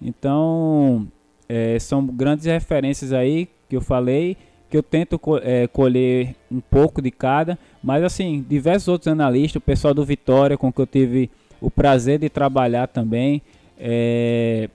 Então, 0.00 1.08
é, 1.50 1.76
são 1.80 2.06
grandes 2.06 2.46
referências 2.46 3.12
aí 3.12 3.48
que 3.68 3.76
eu 3.76 3.80
falei, 3.80 4.36
que 4.70 4.76
eu 4.76 4.84
tento 4.84 5.20
é, 5.42 5.66
colher 5.66 6.36
um 6.48 6.60
pouco 6.60 7.02
de 7.02 7.10
cada, 7.10 7.58
mas 7.82 8.04
assim, 8.04 8.44
diversos 8.48 8.86
outros 8.86 9.08
analistas, 9.08 9.56
o 9.56 9.60
pessoal 9.60 9.92
do 9.92 10.04
Vitória, 10.04 10.56
com 10.56 10.72
que 10.72 10.80
eu 10.80 10.86
tive 10.86 11.28
o 11.60 11.68
prazer 11.68 12.20
de 12.20 12.28
trabalhar 12.28 12.86
também, 12.86 13.42
é, 13.76 14.70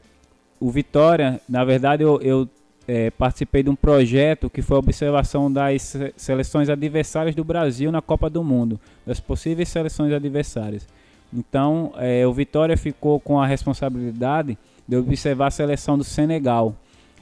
o 0.60 0.70
Vitória, 0.70 1.40
na 1.48 1.64
verdade, 1.64 2.04
eu, 2.04 2.20
eu 2.22 2.50
é, 2.86 3.10
participei 3.10 3.64
de 3.64 3.70
um 3.70 3.76
projeto 3.76 4.50
que 4.50 4.62
foi 4.62 4.76
a 4.76 4.80
observação 4.80 5.50
das 5.50 5.96
seleções 6.18 6.68
adversárias 6.68 7.34
do 7.34 7.44
Brasil 7.46 7.90
na 7.90 8.02
Copa 8.02 8.30
do 8.30 8.44
Mundo, 8.44 8.78
das 9.08 9.22
possíveis 9.22 9.70
seleções 9.70 10.12
adversárias. 10.12 10.86
Então, 11.34 11.94
é, 11.98 12.28
o 12.28 12.34
Vitória 12.34 12.76
ficou 12.76 13.18
com 13.18 13.40
a 13.40 13.48
responsabilidade 13.48 14.58
de 14.88 14.96
observar 14.96 15.48
a 15.48 15.52
seleção 15.52 15.98
do 15.98 16.04
Senegal. 16.04 16.76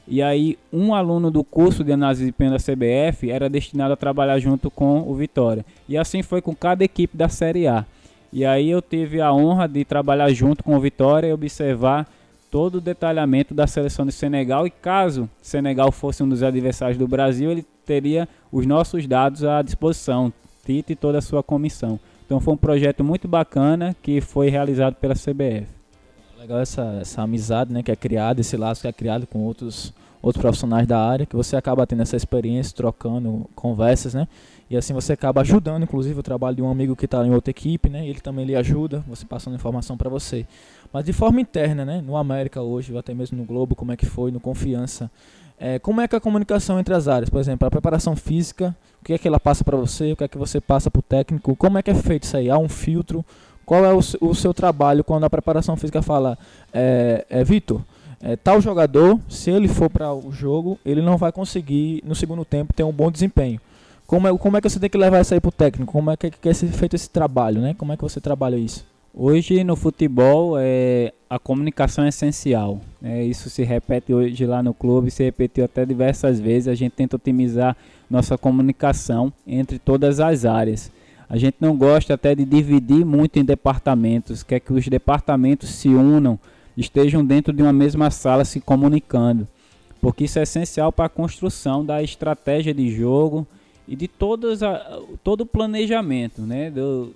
E 0.08 0.22
aí, 0.22 0.58
um 0.72 0.94
aluno 0.94 1.32
do 1.32 1.44
curso 1.44 1.84
de 1.84 1.94
análise 1.94 2.20
de 2.20 2.26
desempenho 2.26 2.52
da 2.52 2.58
CBF 2.58 3.32
era 3.32 3.50
destinado 3.50 3.94
a 3.94 3.98
trabalhar 3.98 4.38
junto 4.40 4.70
com 4.70 5.02
o 5.08 5.16
Vitória. 5.16 5.66
E 5.88 5.98
assim 5.98 6.22
foi 6.22 6.42
com 6.42 6.54
cada 6.54 6.84
equipe 6.84 7.16
da 7.16 7.30
Série 7.30 7.68
A. 7.68 7.86
E 8.32 8.44
aí 8.44 8.70
eu 8.70 8.82
tive 8.82 9.22
a 9.22 9.32
honra 9.32 9.68
de 9.68 9.86
trabalhar 9.86 10.30
junto 10.34 10.64
com 10.64 10.76
o 10.76 10.80
Vitória 10.80 11.28
e 11.28 11.34
observar 11.34 12.08
todo 12.52 12.76
o 12.76 12.82
detalhamento 12.82 13.54
da 13.54 13.66
seleção 13.66 14.06
de 14.06 14.12
Senegal. 14.12 14.68
E 14.68 14.70
caso 14.70 15.30
Senegal 15.42 15.92
fosse 15.92 16.22
um 16.22 16.30
dos 16.30 16.44
adversários 16.44 16.98
do 16.98 17.08
Brasil, 17.08 17.52
ele 17.52 17.66
teria 17.86 18.28
os 18.52 18.66
nossos 18.66 19.08
dados 19.08 19.44
à 19.44 19.62
disposição, 19.62 20.34
Tite 20.66 20.94
e 20.94 20.96
toda 20.96 21.20
a 21.20 21.22
sua 21.22 21.42
comissão. 21.44 22.00
Então 22.26 22.40
foi 22.40 22.54
um 22.54 22.58
projeto 22.58 23.04
muito 23.04 23.28
bacana 23.28 23.96
que 24.02 24.20
foi 24.20 24.50
realizado 24.50 24.96
pela 24.96 25.14
CBF. 25.14 25.83
Legal 26.44 26.60
essa, 26.60 26.98
essa 27.00 27.22
amizade 27.22 27.72
né, 27.72 27.82
que 27.82 27.90
é 27.90 27.96
criada, 27.96 28.42
esse 28.42 28.58
laço 28.58 28.82
que 28.82 28.88
é 28.90 28.92
criado 28.92 29.26
com 29.26 29.40
outros, 29.46 29.94
outros 30.22 30.42
profissionais 30.42 30.86
da 30.86 31.00
área, 31.00 31.26
que 31.26 31.38
você 31.38 31.56
acaba 31.56 31.88
tendo 31.88 32.02
essa 32.02 32.18
experiência, 32.18 32.76
trocando 32.76 33.50
conversas, 33.56 34.14
né? 34.14 34.28
E 34.70 34.76
assim 34.76 34.94
você 34.94 35.14
acaba 35.14 35.40
ajudando, 35.40 35.84
inclusive, 35.84 36.20
o 36.20 36.24
trabalho 36.24 36.58
de 36.58 36.62
um 36.62 36.70
amigo 36.70 36.98
que 36.98 37.06
está 37.06 37.26
em 37.26 37.32
outra 37.32 37.50
equipe, 37.50 37.90
né? 37.90 38.06
Ele 38.06 38.20
também 38.20 38.44
lhe 38.44 38.58
ajuda, 38.58 39.02
você 39.08 39.26
passando 39.26 39.56
informação 39.56 39.96
para 39.96 40.10
você. 40.10 40.46
Mas 40.92 41.06
de 41.06 41.14
forma 41.14 41.40
interna, 41.40 41.86
né? 41.86 42.02
No 42.02 42.18
América 42.18 42.62
hoje, 42.62 42.92
ou 42.92 43.00
até 43.00 43.14
mesmo 43.14 43.38
no 43.38 43.46
Globo, 43.46 43.74
como 43.74 43.94
é 43.94 43.96
que 43.96 44.06
foi, 44.06 44.30
no 44.30 44.42
Confiança. 44.42 45.10
É, 45.58 45.80
como 45.80 46.02
é 46.02 46.10
que 46.10 46.16
é 46.16 46.18
a 46.18 46.22
comunicação 46.22 46.78
entre 46.78 46.94
as 46.94 47.08
áreas? 47.08 47.30
Por 47.30 47.40
exemplo, 47.40 47.66
a 47.66 47.72
preparação 47.72 48.18
física, 48.18 48.76
o 49.02 49.06
que 49.06 49.14
é 49.14 49.18
que 49.18 49.30
ela 49.30 49.40
passa 49.40 49.64
para 49.64 49.78
você, 49.78 50.12
o 50.12 50.18
que 50.18 50.26
é 50.26 50.28
que 50.28 50.38
você 50.38 50.60
passa 50.60 50.92
para 50.92 51.00
o 51.00 51.04
técnico, 51.04 51.56
como 51.56 51.78
é 51.78 51.82
que 51.82 51.90
é 51.90 51.96
feito 51.96 52.24
isso 52.24 52.36
aí? 52.36 52.50
Há 52.50 52.58
um 52.58 52.68
filtro? 52.68 53.24
Qual 53.66 53.84
é 53.86 53.94
o, 53.94 54.00
o 54.22 54.36
seu 54.36 54.54
trabalho 54.54 55.04
quando 55.04 55.24
a 55.24 55.30
preparação 55.30 55.76
física 55.76 56.02
fala, 56.02 56.38
é, 56.74 57.26
é 57.30 57.44
Vitor, 57.44 57.82
é, 58.22 58.36
tal 58.36 58.62
jogador, 58.62 59.20
se 59.28 59.52
ele 59.52 59.68
for 59.68 59.90
para 59.90 60.14
o 60.14 60.32
jogo, 60.32 60.80
ele 60.86 61.02
não 61.02 61.18
vai 61.18 61.32
conseguir 61.32 62.02
no 62.06 62.16
segundo 62.16 62.46
tempo 62.46 62.74
ter 62.74 62.84
um 62.84 62.92
bom 62.92 63.12
desempenho. 63.12 63.60
Como 64.08 64.28
é, 64.28 64.38
como 64.38 64.58
é 64.58 64.62
que 64.62 64.70
você 64.70 64.80
tem 64.80 64.90
que 64.90 64.98
levar 64.98 65.22
isso 65.22 65.34
aí 65.34 65.40
para 65.40 65.50
o 65.50 65.52
técnico? 65.52 65.92
Como 65.92 66.12
é 66.12 66.18
que, 66.18 66.30
que 66.30 66.50
é 66.50 66.54
feito 66.54 66.96
esse 66.96 67.10
trabalho, 67.10 67.62
né? 67.62 67.74
Como 67.78 67.92
é 67.92 67.98
que 67.98 68.04
você 68.04 68.22
trabalha 68.22 68.56
isso? 68.56 68.86
Hoje 69.14 69.64
no 69.64 69.76
futebol 69.76 70.56
é, 70.58 71.14
a 71.30 71.38
comunicação 71.38 72.04
é 72.04 72.10
essencial. 72.10 72.82
Né? 73.02 73.24
Isso 73.24 73.50
se 73.50 73.64
repete 73.64 74.14
hoje 74.14 74.46
lá 74.46 74.64
no 74.64 74.74
clube, 74.74 75.12
se 75.12 75.24
repetiu 75.24 75.66
até 75.66 75.86
diversas 75.86 76.40
vezes. 76.40 76.68
A 76.68 76.76
gente 76.76 76.94
tenta 76.94 77.16
otimizar 77.16 77.76
nossa 78.10 78.38
comunicação 78.38 79.32
entre 79.46 79.78
todas 79.78 80.20
as 80.20 80.46
áreas. 80.46 80.92
A 81.34 81.38
gente 81.40 81.58
não 81.60 81.76
gosta 81.76 82.14
até 82.14 82.36
de 82.36 82.46
dividir 82.46 83.04
muito 83.04 83.40
em 83.40 83.44
departamentos, 83.44 84.44
quer 84.44 84.60
que 84.60 84.72
os 84.72 84.88
departamentos 84.88 85.68
se 85.68 85.90
unam, 85.90 86.38
estejam 86.78 87.26
dentro 87.26 87.52
de 87.52 87.64
uma 87.64 87.74
mesma 87.74 88.12
sala 88.12 88.46
se 88.46 88.62
comunicando, 88.62 89.48
porque 90.00 90.26
isso 90.26 90.38
é 90.38 90.44
essencial 90.44 90.92
para 90.92 91.06
a 91.06 91.10
construção 91.10 91.84
da 91.84 92.04
estratégia 92.04 92.72
de 92.72 92.88
jogo 92.96 93.48
e 93.88 93.96
de 93.96 94.08
todas 94.08 94.62
a, 94.62 95.00
todo 95.24 95.42
o 95.42 95.46
planejamento, 95.48 96.44
né? 96.44 96.70
Do, 96.70 97.16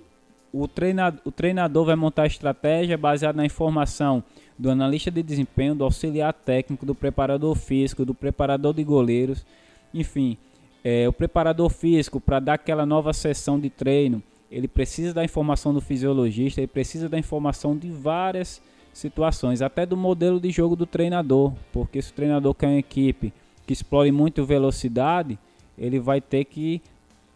o, 0.52 0.66
treinador, 0.66 1.20
o 1.24 1.30
treinador 1.30 1.84
vai 1.84 1.94
montar 1.94 2.24
a 2.24 2.26
estratégia 2.26 2.98
baseada 2.98 3.36
na 3.36 3.46
informação 3.46 4.24
do 4.58 4.68
analista 4.68 5.12
de 5.12 5.22
desempenho, 5.22 5.76
do 5.76 5.84
auxiliar 5.84 6.32
técnico, 6.32 6.84
do 6.84 6.92
preparador 6.92 7.54
físico, 7.54 8.04
do 8.04 8.14
preparador 8.14 8.74
de 8.74 8.82
goleiros, 8.82 9.46
enfim, 9.94 10.36
é, 10.84 11.08
o 11.08 11.12
preparador 11.12 11.68
físico 11.70 12.20
para 12.20 12.40
dar 12.40 12.54
aquela 12.54 12.86
nova 12.86 13.12
sessão 13.12 13.58
de 13.58 13.70
treino, 13.70 14.22
ele 14.50 14.68
precisa 14.68 15.12
da 15.12 15.24
informação 15.24 15.74
do 15.74 15.80
fisiologista, 15.80 16.60
ele 16.60 16.68
precisa 16.68 17.08
da 17.08 17.18
informação 17.18 17.76
de 17.76 17.90
várias 17.90 18.62
situações, 18.92 19.62
até 19.62 19.84
do 19.84 19.96
modelo 19.96 20.40
de 20.40 20.50
jogo 20.50 20.74
do 20.74 20.86
treinador, 20.86 21.52
porque 21.72 22.00
se 22.00 22.10
o 22.10 22.14
treinador 22.14 22.54
quer 22.54 22.66
uma 22.66 22.78
equipe 22.78 23.32
que 23.66 23.72
explore 23.72 24.10
muito 24.10 24.44
velocidade, 24.44 25.38
ele 25.76 26.00
vai 26.00 26.20
ter 26.20 26.44
que 26.44 26.82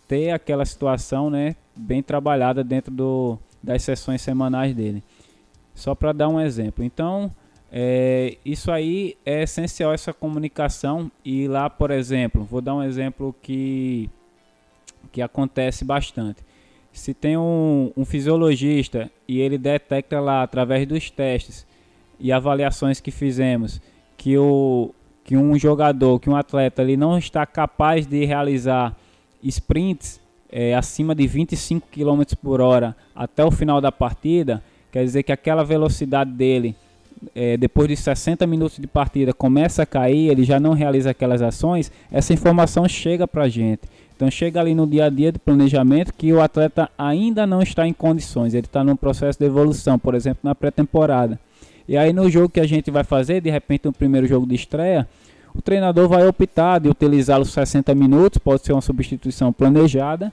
ter 0.08 0.30
aquela 0.30 0.64
situação 0.64 1.30
né, 1.30 1.54
bem 1.76 2.02
trabalhada 2.02 2.64
dentro 2.64 2.92
do, 2.92 3.38
das 3.62 3.82
sessões 3.82 4.22
semanais 4.22 4.74
dele. 4.74 5.02
Só 5.74 5.94
para 5.94 6.12
dar 6.12 6.28
um 6.28 6.40
exemplo. 6.40 6.84
Então, 6.84 7.30
é, 7.74 8.36
isso 8.44 8.70
aí 8.70 9.16
é 9.24 9.44
essencial, 9.44 9.94
essa 9.94 10.12
comunicação. 10.12 11.10
E 11.24 11.48
lá, 11.48 11.70
por 11.70 11.90
exemplo, 11.90 12.44
vou 12.44 12.60
dar 12.60 12.74
um 12.74 12.82
exemplo 12.82 13.34
que, 13.40 14.10
que 15.10 15.22
acontece 15.22 15.82
bastante. 15.82 16.44
Se 16.92 17.14
tem 17.14 17.38
um, 17.38 17.90
um 17.96 18.04
fisiologista 18.04 19.10
e 19.26 19.40
ele 19.40 19.56
detecta 19.56 20.20
lá, 20.20 20.42
através 20.42 20.86
dos 20.86 21.10
testes 21.10 21.66
e 22.20 22.30
avaliações 22.30 23.00
que 23.00 23.10
fizemos, 23.10 23.80
que 24.18 24.36
o, 24.36 24.94
que 25.24 25.34
um 25.34 25.58
jogador, 25.58 26.20
que 26.20 26.28
um 26.28 26.36
atleta 26.36 26.82
ele 26.82 26.98
não 26.98 27.16
está 27.16 27.46
capaz 27.46 28.06
de 28.06 28.26
realizar 28.26 28.94
sprints 29.42 30.20
é, 30.50 30.74
acima 30.74 31.14
de 31.14 31.26
25 31.26 31.88
km 31.90 32.22
por 32.42 32.60
hora 32.60 32.94
até 33.16 33.42
o 33.42 33.50
final 33.50 33.80
da 33.80 33.90
partida, 33.90 34.62
quer 34.92 35.02
dizer 35.02 35.22
que 35.22 35.32
aquela 35.32 35.64
velocidade 35.64 36.30
dele, 36.30 36.76
é, 37.34 37.56
depois 37.56 37.88
de 37.88 37.96
60 37.96 38.46
minutos 38.46 38.78
de 38.78 38.86
partida, 38.86 39.32
começa 39.32 39.82
a 39.82 39.86
cair, 39.86 40.30
ele 40.30 40.44
já 40.44 40.58
não 40.58 40.72
realiza 40.72 41.10
aquelas 41.10 41.42
ações, 41.42 41.90
essa 42.10 42.32
informação 42.32 42.88
chega 42.88 43.26
para 43.26 43.44
a 43.44 43.48
gente. 43.48 43.82
Então 44.14 44.30
chega 44.30 44.60
ali 44.60 44.74
no 44.74 44.86
dia 44.86 45.06
a 45.06 45.10
dia 45.10 45.32
de 45.32 45.38
planejamento 45.38 46.12
que 46.14 46.32
o 46.32 46.40
atleta 46.40 46.88
ainda 46.96 47.46
não 47.46 47.62
está 47.62 47.86
em 47.86 47.92
condições, 47.92 48.54
ele 48.54 48.66
está 48.66 48.84
num 48.84 48.96
processo 48.96 49.38
de 49.38 49.44
evolução, 49.44 49.98
por 49.98 50.14
exemplo, 50.14 50.40
na 50.42 50.54
pré-temporada. 50.54 51.38
E 51.88 51.96
aí 51.96 52.12
no 52.12 52.30
jogo 52.30 52.48
que 52.48 52.60
a 52.60 52.66
gente 52.66 52.90
vai 52.90 53.04
fazer, 53.04 53.40
de 53.40 53.50
repente 53.50 53.86
no 53.86 53.92
primeiro 53.92 54.26
jogo 54.26 54.46
de 54.46 54.54
estreia, 54.54 55.08
o 55.54 55.60
treinador 55.60 56.08
vai 56.08 56.26
optar 56.26 56.78
de 56.78 56.88
utilizar 56.88 57.40
os 57.40 57.52
60 57.52 57.94
minutos, 57.94 58.38
pode 58.38 58.64
ser 58.64 58.72
uma 58.72 58.80
substituição 58.80 59.52
planejada, 59.52 60.32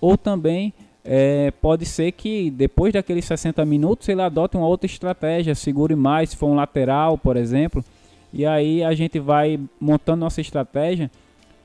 ou 0.00 0.16
também 0.16 0.72
é, 1.08 1.52
pode 1.62 1.86
ser 1.86 2.10
que 2.12 2.50
depois 2.50 2.92
daqueles 2.92 3.24
60 3.24 3.64
minutos 3.64 4.08
ele 4.08 4.20
adote 4.20 4.56
uma 4.56 4.66
outra 4.66 4.86
estratégia, 4.86 5.54
segure 5.54 5.94
mais, 5.94 6.30
se 6.30 6.36
for 6.36 6.48
um 6.48 6.56
lateral, 6.56 7.16
por 7.16 7.36
exemplo, 7.36 7.84
e 8.32 8.44
aí 8.44 8.82
a 8.82 8.92
gente 8.92 9.20
vai 9.20 9.60
montando 9.80 10.20
nossa 10.20 10.40
estratégia 10.40 11.08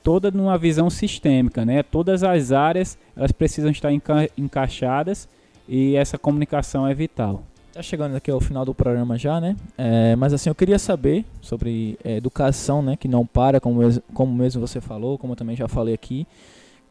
toda 0.02 0.30
numa 0.30 0.56
visão 0.56 0.88
sistêmica, 0.88 1.64
né? 1.64 1.82
Todas 1.82 2.22
as 2.22 2.52
áreas 2.52 2.96
elas 3.16 3.32
precisam 3.32 3.70
estar 3.70 3.92
enca 3.92 4.28
encaixadas 4.38 5.28
e 5.68 5.96
essa 5.96 6.16
comunicação 6.16 6.86
é 6.86 6.94
vital. 6.94 7.42
Tá 7.72 7.82
chegando 7.82 8.14
aqui 8.14 8.30
ao 8.30 8.40
final 8.40 8.64
do 8.64 8.74
programa 8.74 9.18
já, 9.18 9.40
né? 9.40 9.56
É, 9.76 10.14
mas 10.14 10.32
assim, 10.32 10.50
eu 10.50 10.54
queria 10.54 10.78
saber 10.78 11.24
sobre 11.40 11.98
é, 12.04 12.16
educação, 12.16 12.80
né? 12.80 12.96
Que 12.96 13.08
não 13.08 13.26
para, 13.26 13.60
como, 13.60 13.80
como 14.14 14.32
mesmo 14.32 14.60
você 14.60 14.80
falou, 14.80 15.18
como 15.18 15.32
eu 15.32 15.36
também 15.36 15.56
já 15.56 15.66
falei 15.66 15.94
aqui. 15.94 16.26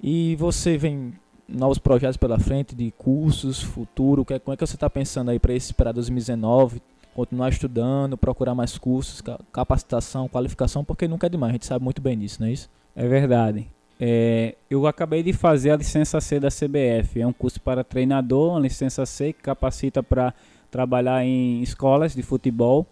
E 0.03 0.35
você 0.37 0.77
vem 0.77 1.13
novos 1.51 1.77
projetos 1.77 2.17
pela 2.17 2.39
frente 2.39 2.75
de 2.75 2.91
cursos, 2.91 3.61
futuro, 3.61 4.25
que, 4.25 4.37
como 4.39 4.53
é 4.53 4.57
que 4.57 4.65
você 4.65 4.75
está 4.75 4.89
pensando 4.89 5.29
aí 5.31 5.39
para 5.39 5.53
esse 5.53 5.73
para 5.73 5.91
2019? 5.91 6.81
Continuar 7.13 7.49
estudando, 7.49 8.17
procurar 8.17 8.55
mais 8.55 8.77
cursos, 8.77 9.21
capacitação, 9.51 10.29
qualificação, 10.29 10.83
porque 10.83 11.07
nunca 11.07 11.27
é 11.27 11.29
demais, 11.29 11.49
a 11.49 11.53
gente 11.53 11.65
sabe 11.65 11.83
muito 11.83 12.01
bem 12.01 12.17
disso, 12.17 12.37
não 12.39 12.47
é 12.47 12.51
isso? 12.51 12.69
É 12.95 13.07
verdade. 13.07 13.67
É, 14.03 14.55
eu 14.67 14.87
acabei 14.87 15.21
de 15.21 15.31
fazer 15.31 15.69
a 15.69 15.75
licença 15.75 16.19
C 16.19 16.39
da 16.39 16.47
CBF. 16.47 17.21
É 17.21 17.27
um 17.27 17.31
curso 17.31 17.61
para 17.61 17.83
treinador, 17.83 18.53
uma 18.53 18.59
licença 18.59 19.05
C 19.05 19.31
que 19.31 19.43
capacita 19.43 20.01
para 20.01 20.33
trabalhar 20.71 21.23
em 21.23 21.61
escolas 21.61 22.15
de 22.15 22.23
futebol 22.23 22.87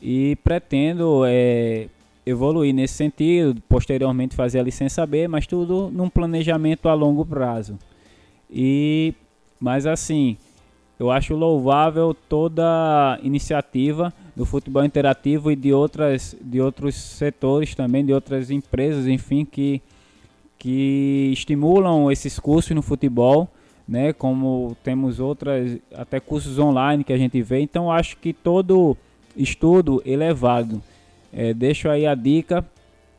e 0.00 0.36
pretendo 0.44 1.22
é, 1.24 1.88
evoluir 2.26 2.74
nesse 2.74 2.94
sentido, 2.94 3.62
posteriormente 3.68 4.36
fazer 4.36 4.58
a 4.58 4.62
licença 4.62 5.06
B, 5.06 5.26
mas 5.26 5.46
tudo 5.46 5.90
num 5.90 6.10
planejamento 6.10 6.88
a 6.88 6.94
longo 6.94 7.24
prazo. 7.24 7.78
E 8.52 9.14
mas 9.58 9.86
assim, 9.86 10.36
eu 10.98 11.10
acho 11.10 11.34
louvável 11.34 12.14
toda 12.28 13.18
iniciativa 13.22 14.12
do 14.36 14.44
futebol 14.44 14.84
interativo 14.84 15.50
e 15.50 15.56
de 15.56 15.72
outras 15.72 16.36
de 16.40 16.60
outros 16.60 16.94
setores 16.94 17.74
também, 17.74 18.04
de 18.04 18.12
outras 18.12 18.50
empresas, 18.50 19.06
enfim, 19.06 19.44
que 19.44 19.80
que 20.58 21.30
estimulam 21.32 22.10
esses 22.10 22.38
cursos 22.38 22.70
no 22.76 22.82
futebol 22.82 23.48
né? 23.86 24.12
Como 24.12 24.76
temos 24.82 25.20
outras, 25.20 25.78
até 25.94 26.20
cursos 26.20 26.58
online 26.58 27.04
que 27.04 27.12
a 27.12 27.18
gente 27.18 27.42
vê. 27.42 27.60
Então 27.60 27.90
acho 27.90 28.16
que 28.16 28.32
todo 28.32 28.96
estudo 29.36 30.02
ele 30.04 30.24
é. 30.24 30.32
É, 31.34 31.54
deixo 31.54 31.88
aí 31.88 32.06
a 32.06 32.14
dica 32.14 32.64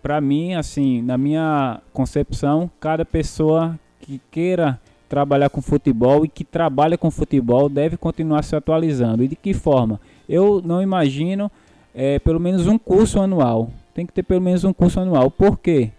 para 0.01 0.19
mim, 0.19 0.53
assim, 0.53 1.01
na 1.01 1.17
minha 1.17 1.79
concepção, 1.93 2.69
cada 2.79 3.05
pessoa 3.05 3.79
que 4.01 4.19
queira 4.29 4.79
trabalhar 5.13 5.47
com 5.47 5.61
futebol 5.61 6.25
e 6.25 6.27
que 6.27 6.43
trabalha 6.43 6.97
com 6.97 7.11
futebol 7.11 7.69
deve 7.69 7.97
continuar 7.97 8.43
se 8.43 8.55
atualizando. 8.55 9.23
E 9.23 9.27
de 9.27 9.35
que 9.35 9.53
forma? 9.53 10.01
Eu 10.27 10.59
não 10.65 10.81
imagino 10.81 11.51
é, 11.93 12.17
pelo 12.17 12.39
menos 12.39 12.65
um 12.65 12.79
curso 12.79 13.21
anual. 13.21 13.69
Tem 13.93 14.07
que 14.07 14.11
ter 14.11 14.23
pelo 14.23 14.41
menos 14.41 14.63
um 14.63 14.73
curso 14.73 14.99
anual. 14.99 15.29
Por 15.29 15.59
quê? 15.59 15.91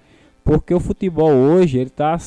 Porque 0.43 0.75
o 0.75 0.81
futebol 0.81 1.31
hoje 1.31 1.79
está 1.79 2.19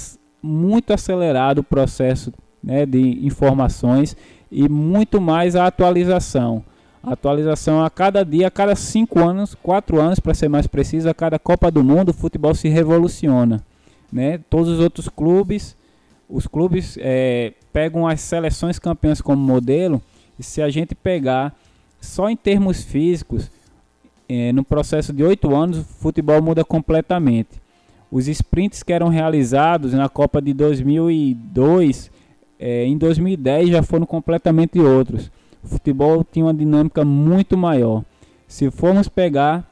muito 0.42 0.94
acelerado 0.94 1.60
o 1.60 1.64
processo 1.64 2.32
né, 2.64 2.86
de 2.86 3.26
informações 3.26 4.16
e 4.50 4.70
muito 4.70 5.20
mais 5.20 5.58
a 5.58 5.68
atualização. 5.68 6.64
A 7.04 7.12
atualização 7.12 7.84
a 7.84 7.90
cada 7.90 8.24
dia, 8.24 8.48
a 8.48 8.52
cada 8.52 8.78
cinco 8.78 9.20
anos, 9.20 9.54
quatro 9.62 10.00
anos 10.00 10.22
para 10.22 10.34
ser 10.34 10.48
mais 10.48 10.68
preciso, 10.68 11.10
a 11.10 11.14
cada 11.14 11.38
Copa 11.38 11.70
do 11.70 11.84
Mundo, 11.84 12.10
o 12.10 12.14
futebol 12.14 12.56
se 12.56 12.70
revoluciona. 12.70 13.62
Né? 14.10 14.40
Todos 14.50 14.70
os 14.70 14.80
outros 14.80 15.10
clubes, 15.10 15.76
os 16.30 16.48
clubes 16.48 16.98
é, 17.00 17.54
pegam 17.72 18.08
as 18.08 18.22
seleções 18.22 18.80
campeãs 18.80 19.22
como 19.22 19.42
modelo, 19.42 20.02
e 20.38 20.44
se 20.44 20.62
a 20.62 20.70
gente 20.70 20.94
pegar 20.94 21.56
só 22.02 22.30
em 22.30 22.36
termos 22.36 22.84
físicos, 22.84 23.50
é, 24.30 24.52
no 24.52 24.64
processo 24.64 25.14
de 25.14 25.24
oito 25.24 25.56
anos, 25.56 25.80
o 25.80 25.84
futebol 25.84 26.42
muda 26.42 26.64
completamente. 26.66 27.62
Os 28.12 28.28
sprints 28.28 28.84
que 28.84 28.94
eram 28.94 29.08
realizados 29.08 29.94
na 29.94 30.10
Copa 30.10 30.42
de 30.42 30.54
2002, 30.54 32.12
é, 32.60 32.86
em 32.86 32.98
2010 32.98 33.70
já 33.70 33.84
foram 33.84 34.06
completamente 34.06 34.80
outros. 34.80 35.32
O 35.64 35.68
futebol 35.68 36.24
tinha 36.24 36.46
uma 36.46 36.54
dinâmica 36.54 37.04
muito 37.04 37.58
maior. 37.58 38.04
Se 38.48 38.70
formos 38.72 39.10
pegar 39.10 39.70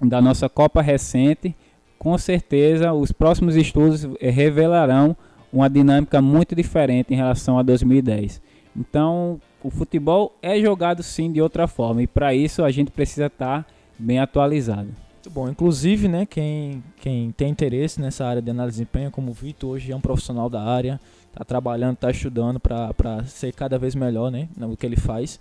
da 0.00 0.20
nossa 0.20 0.48
Copa 0.48 0.80
recente, 0.80 1.54
com 1.98 2.16
certeza 2.16 2.92
os 2.92 3.12
próximos 3.12 3.56
estudos 3.56 4.08
é, 4.20 4.30
revelarão 4.30 5.16
uma 5.52 5.68
dinâmica 5.68 6.20
muito 6.20 6.54
diferente 6.54 7.12
em 7.12 7.16
relação 7.16 7.58
a 7.58 7.62
2010. 7.62 8.40
Então, 8.76 9.40
o 9.62 9.70
futebol 9.70 10.34
é 10.40 10.60
jogado 10.60 11.02
sim 11.02 11.30
de 11.30 11.40
outra 11.40 11.66
forma 11.66 12.02
e 12.02 12.06
para 12.06 12.34
isso 12.34 12.64
a 12.64 12.70
gente 12.70 12.90
precisa 12.90 13.26
estar 13.26 13.66
bem 13.98 14.18
atualizado. 14.18 14.88
Muito 15.14 15.30
bom. 15.30 15.48
Inclusive, 15.48 16.08
né, 16.08 16.24
quem, 16.24 16.82
quem 16.96 17.30
tem 17.32 17.50
interesse 17.50 18.00
nessa 18.00 18.24
área 18.24 18.40
de 18.40 18.50
análise 18.50 18.78
de 18.78 18.84
desempenho, 18.84 19.10
como 19.10 19.30
o 19.30 19.34
Vitor, 19.34 19.70
hoje 19.70 19.92
é 19.92 19.96
um 19.96 20.00
profissional 20.00 20.48
da 20.48 20.62
área, 20.62 20.98
está 21.26 21.44
trabalhando, 21.44 21.94
está 21.94 22.10
estudando 22.10 22.58
para 22.58 23.24
ser 23.26 23.52
cada 23.52 23.78
vez 23.78 23.94
melhor 23.94 24.30
né, 24.30 24.48
no 24.56 24.76
que 24.76 24.86
ele 24.86 24.96
faz. 24.96 25.38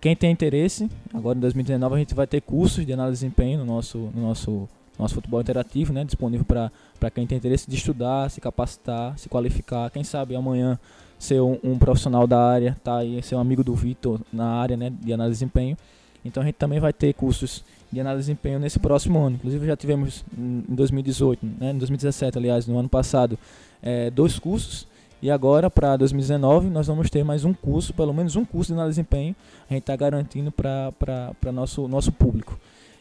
Quem 0.00 0.16
tem 0.16 0.32
interesse, 0.32 0.90
agora 1.14 1.36
em 1.36 1.40
2019 1.40 1.94
a 1.94 1.98
gente 1.98 2.14
vai 2.14 2.26
ter 2.26 2.40
cursos 2.40 2.84
de 2.84 2.92
análise 2.92 3.20
de 3.20 3.26
desempenho 3.26 3.58
no 3.58 3.66
nosso, 3.66 3.98
no 4.14 4.22
nosso, 4.22 4.68
nosso 5.00 5.14
futebol 5.14 5.40
interativo, 5.40 5.92
né, 5.92 6.04
disponível 6.04 6.44
para 6.44 7.10
quem 7.10 7.26
tem 7.26 7.38
interesse 7.38 7.68
de 7.68 7.76
estudar, 7.76 8.30
se 8.30 8.40
capacitar, 8.40 9.18
se 9.18 9.28
qualificar. 9.28 9.90
Quem 9.90 10.04
sabe 10.04 10.36
amanhã 10.36 10.78
ser 11.18 11.40
um, 11.40 11.58
um 11.62 11.78
profissional 11.78 12.26
da 12.26 12.40
área, 12.40 12.76
tá 12.82 12.98
aí, 12.98 13.22
ser 13.22 13.34
um 13.34 13.40
amigo 13.40 13.62
do 13.62 13.74
Vitor 13.74 14.20
na 14.32 14.46
área 14.46 14.76
né, 14.76 14.90
de 14.90 15.12
análise 15.12 15.38
de 15.38 15.44
desempenho. 15.44 15.76
Então 16.24 16.42
a 16.42 16.46
gente 16.46 16.56
também 16.56 16.80
vai 16.80 16.92
ter 16.92 17.12
cursos 17.14 17.64
de 17.90 18.00
análise 18.00 18.26
de 18.26 18.32
desempenho 18.32 18.58
nesse 18.58 18.78
próximo 18.78 19.18
ano. 19.18 19.36
Inclusive 19.36 19.66
já 19.66 19.76
tivemos 19.76 20.24
em 20.36 20.64
2018, 20.68 21.46
né, 21.58 21.72
em 21.72 21.78
2017, 21.78 22.38
aliás, 22.38 22.66
no 22.66 22.78
ano 22.78 22.88
passado, 22.88 23.38
é, 23.82 24.10
dois 24.10 24.38
cursos. 24.38 24.86
E 25.22 25.30
agora, 25.30 25.68
para 25.68 25.96
2019, 25.98 26.70
nós 26.70 26.86
vamos 26.86 27.10
ter 27.10 27.22
mais 27.22 27.44
um 27.44 27.52
curso, 27.52 27.92
pelo 27.92 28.12
menos 28.14 28.36
um 28.36 28.44
curso 28.44 28.72
de 28.72 28.78
análise 28.78 28.94
de 28.94 29.02
desempenho, 29.02 29.36
a 29.68 29.74
gente 29.74 29.82
está 29.82 29.94
garantindo 29.94 30.50
para 30.50 31.52
nosso 31.52 31.86
nosso 31.86 32.10
público. 32.10 32.58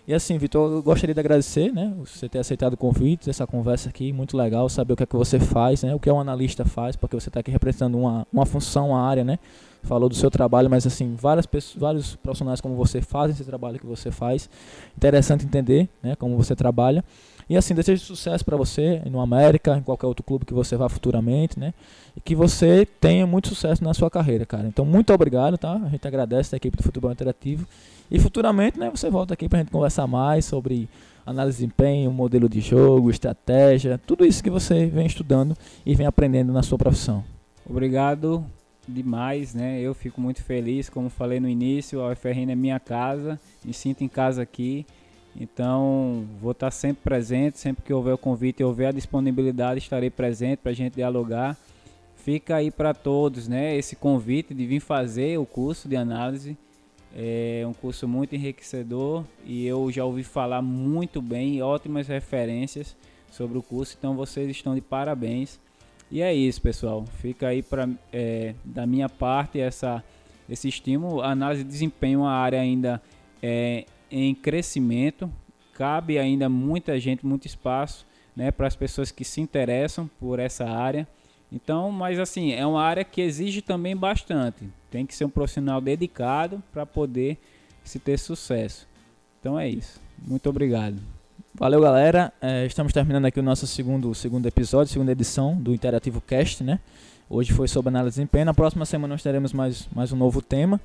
E 0.10 0.14
assim, 0.16 0.40
Vitor, 0.40 0.72
eu 0.72 0.82
gostaria 0.82 1.14
de 1.14 1.20
agradecer, 1.20 1.72
né, 1.72 1.94
você 1.96 2.28
ter 2.28 2.40
aceitado 2.40 2.74
o 2.74 2.78
convite, 2.78 3.30
essa 3.30 3.46
conversa 3.46 3.90
aqui, 3.90 4.12
muito 4.12 4.36
legal, 4.36 4.68
saber 4.68 4.94
o 4.94 4.96
que 4.96 5.04
é 5.04 5.06
que 5.06 5.16
você 5.16 5.40
faz, 5.40 5.84
né, 5.84 5.94
o 5.94 6.00
que 6.00 6.10
é 6.10 6.12
um 6.12 6.20
analista 6.20 6.66
faz, 6.66 6.96
porque 6.96 7.16
você 7.16 7.30
está 7.30 7.42
aqui 7.42 7.52
representando 7.52 7.96
uma, 7.96 8.26
uma 8.34 8.44
função, 8.44 8.90
uma 8.90 9.08
área, 9.08 9.24
né, 9.24 9.38
falou 9.84 10.10
do 10.10 10.16
seu 10.16 10.32
trabalho, 10.32 10.68
mas 10.68 10.88
assim, 10.88 11.14
várias 11.14 11.46
pessoas, 11.46 11.80
vários 11.80 12.16
profissionais 12.16 12.60
como 12.60 12.74
você 12.76 13.04
fazem 13.04 13.36
esse 13.36 13.44
trabalho 13.44 13.78
que 13.78 13.86
você 13.86 14.10
faz. 14.10 14.50
Interessante 14.98 15.46
entender, 15.46 15.88
né, 16.02 16.16
como 16.16 16.36
você 16.36 16.56
trabalha. 16.56 17.06
E 17.50 17.58
assim, 17.58 17.74
desejo 17.74 18.06
sucesso 18.06 18.46
para 18.46 18.56
você 18.56 19.02
no 19.10 19.20
América, 19.20 19.76
em 19.76 19.82
qualquer 19.82 20.06
outro 20.06 20.24
clube 20.24 20.46
que 20.46 20.54
você 20.54 20.78
vá 20.78 20.88
futuramente, 20.88 21.60
né? 21.60 21.74
E 22.16 22.22
que 22.22 22.36
você 22.36 22.86
tenha 22.86 23.26
muito 23.26 23.48
sucesso 23.48 23.84
na 23.84 23.94
sua 23.94 24.10
carreira, 24.10 24.46
cara. 24.46 24.68
Então, 24.68 24.86
muito 24.86 25.12
obrigado, 25.12 25.58
tá? 25.58 25.74
A 25.74 25.90
gente 25.90 26.08
agradece 26.08 26.54
a 26.54 26.58
equipe 26.58 26.78
do 26.78 26.84
Futebol 26.84 27.12
Interativo. 27.12 27.68
E 28.12 28.20
futuramente, 28.20 28.80
né, 28.80 28.90
você 28.90 29.10
volta 29.10 29.34
aqui 29.34 29.50
pra 29.50 29.60
gente 29.60 29.72
conversar 29.72 30.06
mais 30.06 30.46
sobre 30.46 30.88
análise 31.26 31.58
de 31.58 31.64
desempenho, 31.64 32.12
modelo 32.12 32.48
de 32.48 32.62
jogo, 32.62 33.10
estratégia, 33.10 33.98
tudo 33.98 34.26
isso 34.26 34.44
que 34.44 34.50
você 34.50 34.86
vem 34.86 35.06
estudando 35.06 35.56
e 35.86 35.96
vem 35.96 36.06
aprendendo 36.08 36.54
na 36.54 36.64
sua 36.64 36.78
profissão. 36.78 37.24
Obrigado 37.68 38.44
demais, 38.88 39.54
né? 39.54 39.80
Eu 39.80 39.94
fico 39.94 40.20
muito 40.20 40.44
feliz, 40.44 40.90
como 40.90 41.10
falei 41.10 41.40
no 41.40 41.48
início, 41.48 42.02
a 42.02 42.12
UFRN 42.12 42.52
é 42.52 42.56
minha 42.56 42.80
casa, 42.80 43.40
me 43.64 43.74
sinto 43.74 44.04
em 44.04 44.08
casa 44.08 44.42
aqui. 44.42 44.86
Então, 45.36 46.26
vou 46.42 46.52
estar 46.52 46.72
sempre 46.72 47.04
presente, 47.04 47.60
sempre 47.60 47.84
que 47.84 47.94
houver 47.94 48.14
o 48.14 48.18
convite 48.18 48.62
e 48.62 48.64
houver 48.64 48.88
a 48.88 48.92
disponibilidade, 48.92 49.80
estarei 49.80 50.10
presente 50.10 50.58
para 50.60 50.72
a 50.72 50.76
gente 50.76 50.96
dialogar. 50.96 51.58
Fica 52.16 52.58
aí 52.58 52.70
para 52.70 52.94
todos, 52.94 53.48
né? 53.48 53.76
Esse 53.76 53.96
convite 53.96 54.54
de 54.54 54.66
vir 54.66 54.80
fazer 54.80 55.40
o 55.40 55.46
curso 55.46 55.88
de 55.88 55.96
análise. 55.96 56.58
É 57.16 57.64
um 57.68 57.74
curso 57.74 58.08
muito 58.08 58.36
enriquecedor 58.36 59.24
e 59.44 59.66
eu 59.66 59.92
já 59.92 60.06
ouvi 60.06 60.24
falar 60.24 60.62
muito 60.62 61.22
bem, 61.22 61.62
ótimas 61.62 62.08
referências 62.08 62.96
sobre 63.32 63.58
o 63.58 63.64
curso, 63.64 63.96
então 63.98 64.16
vocês 64.16 64.48
estão 64.50 64.76
de 64.76 64.82
parabéns. 64.82 65.60
E 66.12 66.22
é 66.22 66.34
isso, 66.34 66.62
pessoal. 66.62 67.06
Fica 67.20 67.48
aí 67.48 67.64
para 67.64 67.90
é, 68.12 68.54
da 68.64 68.86
minha 68.86 69.08
parte 69.08 69.60
essa 69.60 70.04
esse 70.50 70.68
estímulo. 70.68 71.22
A 71.22 71.32
análise 71.32 71.64
de 71.64 71.70
desempenho 71.70 72.22
uma 72.22 72.32
área 72.32 72.60
ainda 72.60 73.02
é, 73.42 73.86
em 74.12 74.34
crescimento. 74.34 75.32
Cabe 75.74 76.20
ainda 76.20 76.50
muita 76.50 77.00
gente, 77.00 77.26
muito 77.26 77.46
espaço 77.46 78.06
né, 78.36 78.52
para 78.52 78.68
as 78.68 78.76
pessoas 78.76 79.12
que 79.12 79.24
se 79.24 79.42
interessam 79.42 80.10
por 80.20 80.40
essa 80.40 80.66
área. 80.66 81.08
Então, 81.52 81.92
mas 81.92 82.20
assim, 82.20 82.54
é 82.54 82.66
uma 82.66 82.82
área 82.82 83.04
que 83.04 83.22
exige 83.22 83.62
também 83.62 83.96
bastante. 83.96 84.70
Tem 84.92 85.06
que 85.06 85.16
ser 85.16 85.26
um 85.26 85.30
profissional 85.30 85.82
dedicado 85.82 86.62
para 86.72 86.86
poder 86.86 87.38
se 87.84 88.00
ter 88.00 88.18
sucesso. 88.18 88.88
Então 89.40 89.60
é 89.60 89.68
isso. 89.68 90.00
Muito 90.26 90.50
obrigado. 90.50 90.98
Valeu, 91.54 91.82
galera. 91.82 92.32
É, 92.42 92.66
estamos 92.66 92.94
terminando 92.94 93.26
aqui 93.26 93.40
o 93.40 93.44
nosso 93.44 93.66
segundo, 93.66 94.14
segundo 94.14 94.46
episódio, 94.46 94.94
segunda 94.94 95.12
edição 95.12 95.56
do 95.56 95.74
Interativo 95.74 96.22
Cast, 96.22 96.64
né? 96.64 96.80
Hoje 97.30 97.52
foi 97.54 97.68
sobre 97.68 97.90
análise 97.90 98.16
de 98.16 98.22
desempenho. 98.22 98.46
Na 98.46 98.54
próxima 98.54 98.86
semana 98.86 99.14
nós 99.14 99.24
teremos 99.24 99.54
mais, 99.54 99.88
mais 99.94 100.12
um 100.12 100.16
novo 100.16 100.42
tema. 100.42 100.80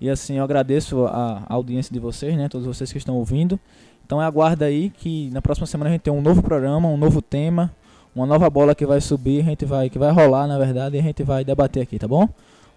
E 0.00 0.08
assim, 0.08 0.38
eu 0.38 0.44
agradeço 0.44 1.04
a, 1.06 1.42
audiência 1.48 1.92
de 1.92 2.00
vocês, 2.00 2.36
né? 2.36 2.48
Todos 2.48 2.66
vocês 2.66 2.90
que 2.90 2.98
estão 2.98 3.16
ouvindo. 3.16 3.60
Então 4.04 4.20
aguarda 4.20 4.64
aí 4.64 4.90
que 4.90 5.30
na 5.30 5.42
próxima 5.42 5.66
semana 5.66 5.90
a 5.90 5.92
gente 5.92 6.02
tem 6.02 6.12
um 6.12 6.22
novo 6.22 6.42
programa, 6.42 6.88
um 6.88 6.96
novo 6.96 7.20
tema, 7.20 7.70
uma 8.14 8.26
nova 8.26 8.48
bola 8.48 8.74
que 8.74 8.86
vai 8.86 9.00
subir, 9.00 9.40
a 9.40 9.44
gente 9.44 9.64
vai 9.64 9.90
que 9.90 9.98
vai 9.98 10.10
rolar, 10.10 10.46
na 10.46 10.58
verdade, 10.58 10.96
e 10.96 11.00
a 11.00 11.02
gente 11.02 11.22
vai 11.22 11.44
debater 11.44 11.82
aqui, 11.82 11.98
tá 11.98 12.08
bom? 12.08 12.28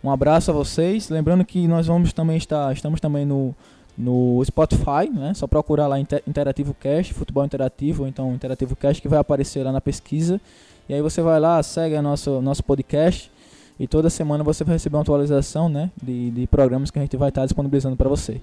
Um 0.04 0.12
abraço 0.12 0.52
a 0.52 0.54
vocês. 0.54 1.10
Lembrando 1.10 1.46
que 1.46 1.66
nós 1.68 1.88
vamos 1.88 2.12
também 2.12 2.38
estar, 2.38 2.72
estamos 2.74 3.00
também 3.00 3.26
no 3.26 3.56
no 3.98 4.44
Spotify, 4.44 5.10
né? 5.12 5.34
Só 5.36 5.48
procurar 5.48 5.88
lá 5.88 6.00
Interativo 6.00 6.74
Cast, 6.74 7.14
Futebol 7.14 7.46
Interativo, 7.46 8.04
ou 8.04 8.10
então 8.10 8.34
Interativo 8.34 8.76
Cast, 8.76 9.02
que 9.02 9.08
vai 9.08 9.20
aparecer 9.20 9.64
lá 9.64 9.72
na 9.72 9.80
pesquisa. 9.80 10.42
E 10.90 10.94
aí 10.94 11.02
você 11.02 11.22
vai 11.22 11.40
lá, 11.40 11.62
segue 11.62 12.00
nosso, 12.02 12.42
nosso 12.42 12.64
podcast 12.64 13.32
e 13.80 13.88
toda 13.88 14.10
semana 14.10 14.44
você 14.44 14.64
vai 14.64 14.76
receber 14.76 14.96
uma 14.98 15.02
atualização, 15.02 15.68
né? 15.68 15.92
De, 16.02 16.32
de 16.32 16.48
programas 16.48 16.92
que 16.92 17.00
a 17.00 17.02
gente 17.02 17.18
vai 17.18 17.30
estar 17.30 17.46
disponibilizando 17.46 17.96
para 17.96 18.10
você. 18.10 18.42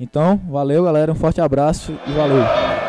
Então, 0.00 0.40
valeu 0.48 0.84
galera, 0.84 1.12
um 1.12 1.16
forte 1.16 1.40
abraço 1.40 1.92
e 2.06 2.12
valeu! 2.12 2.87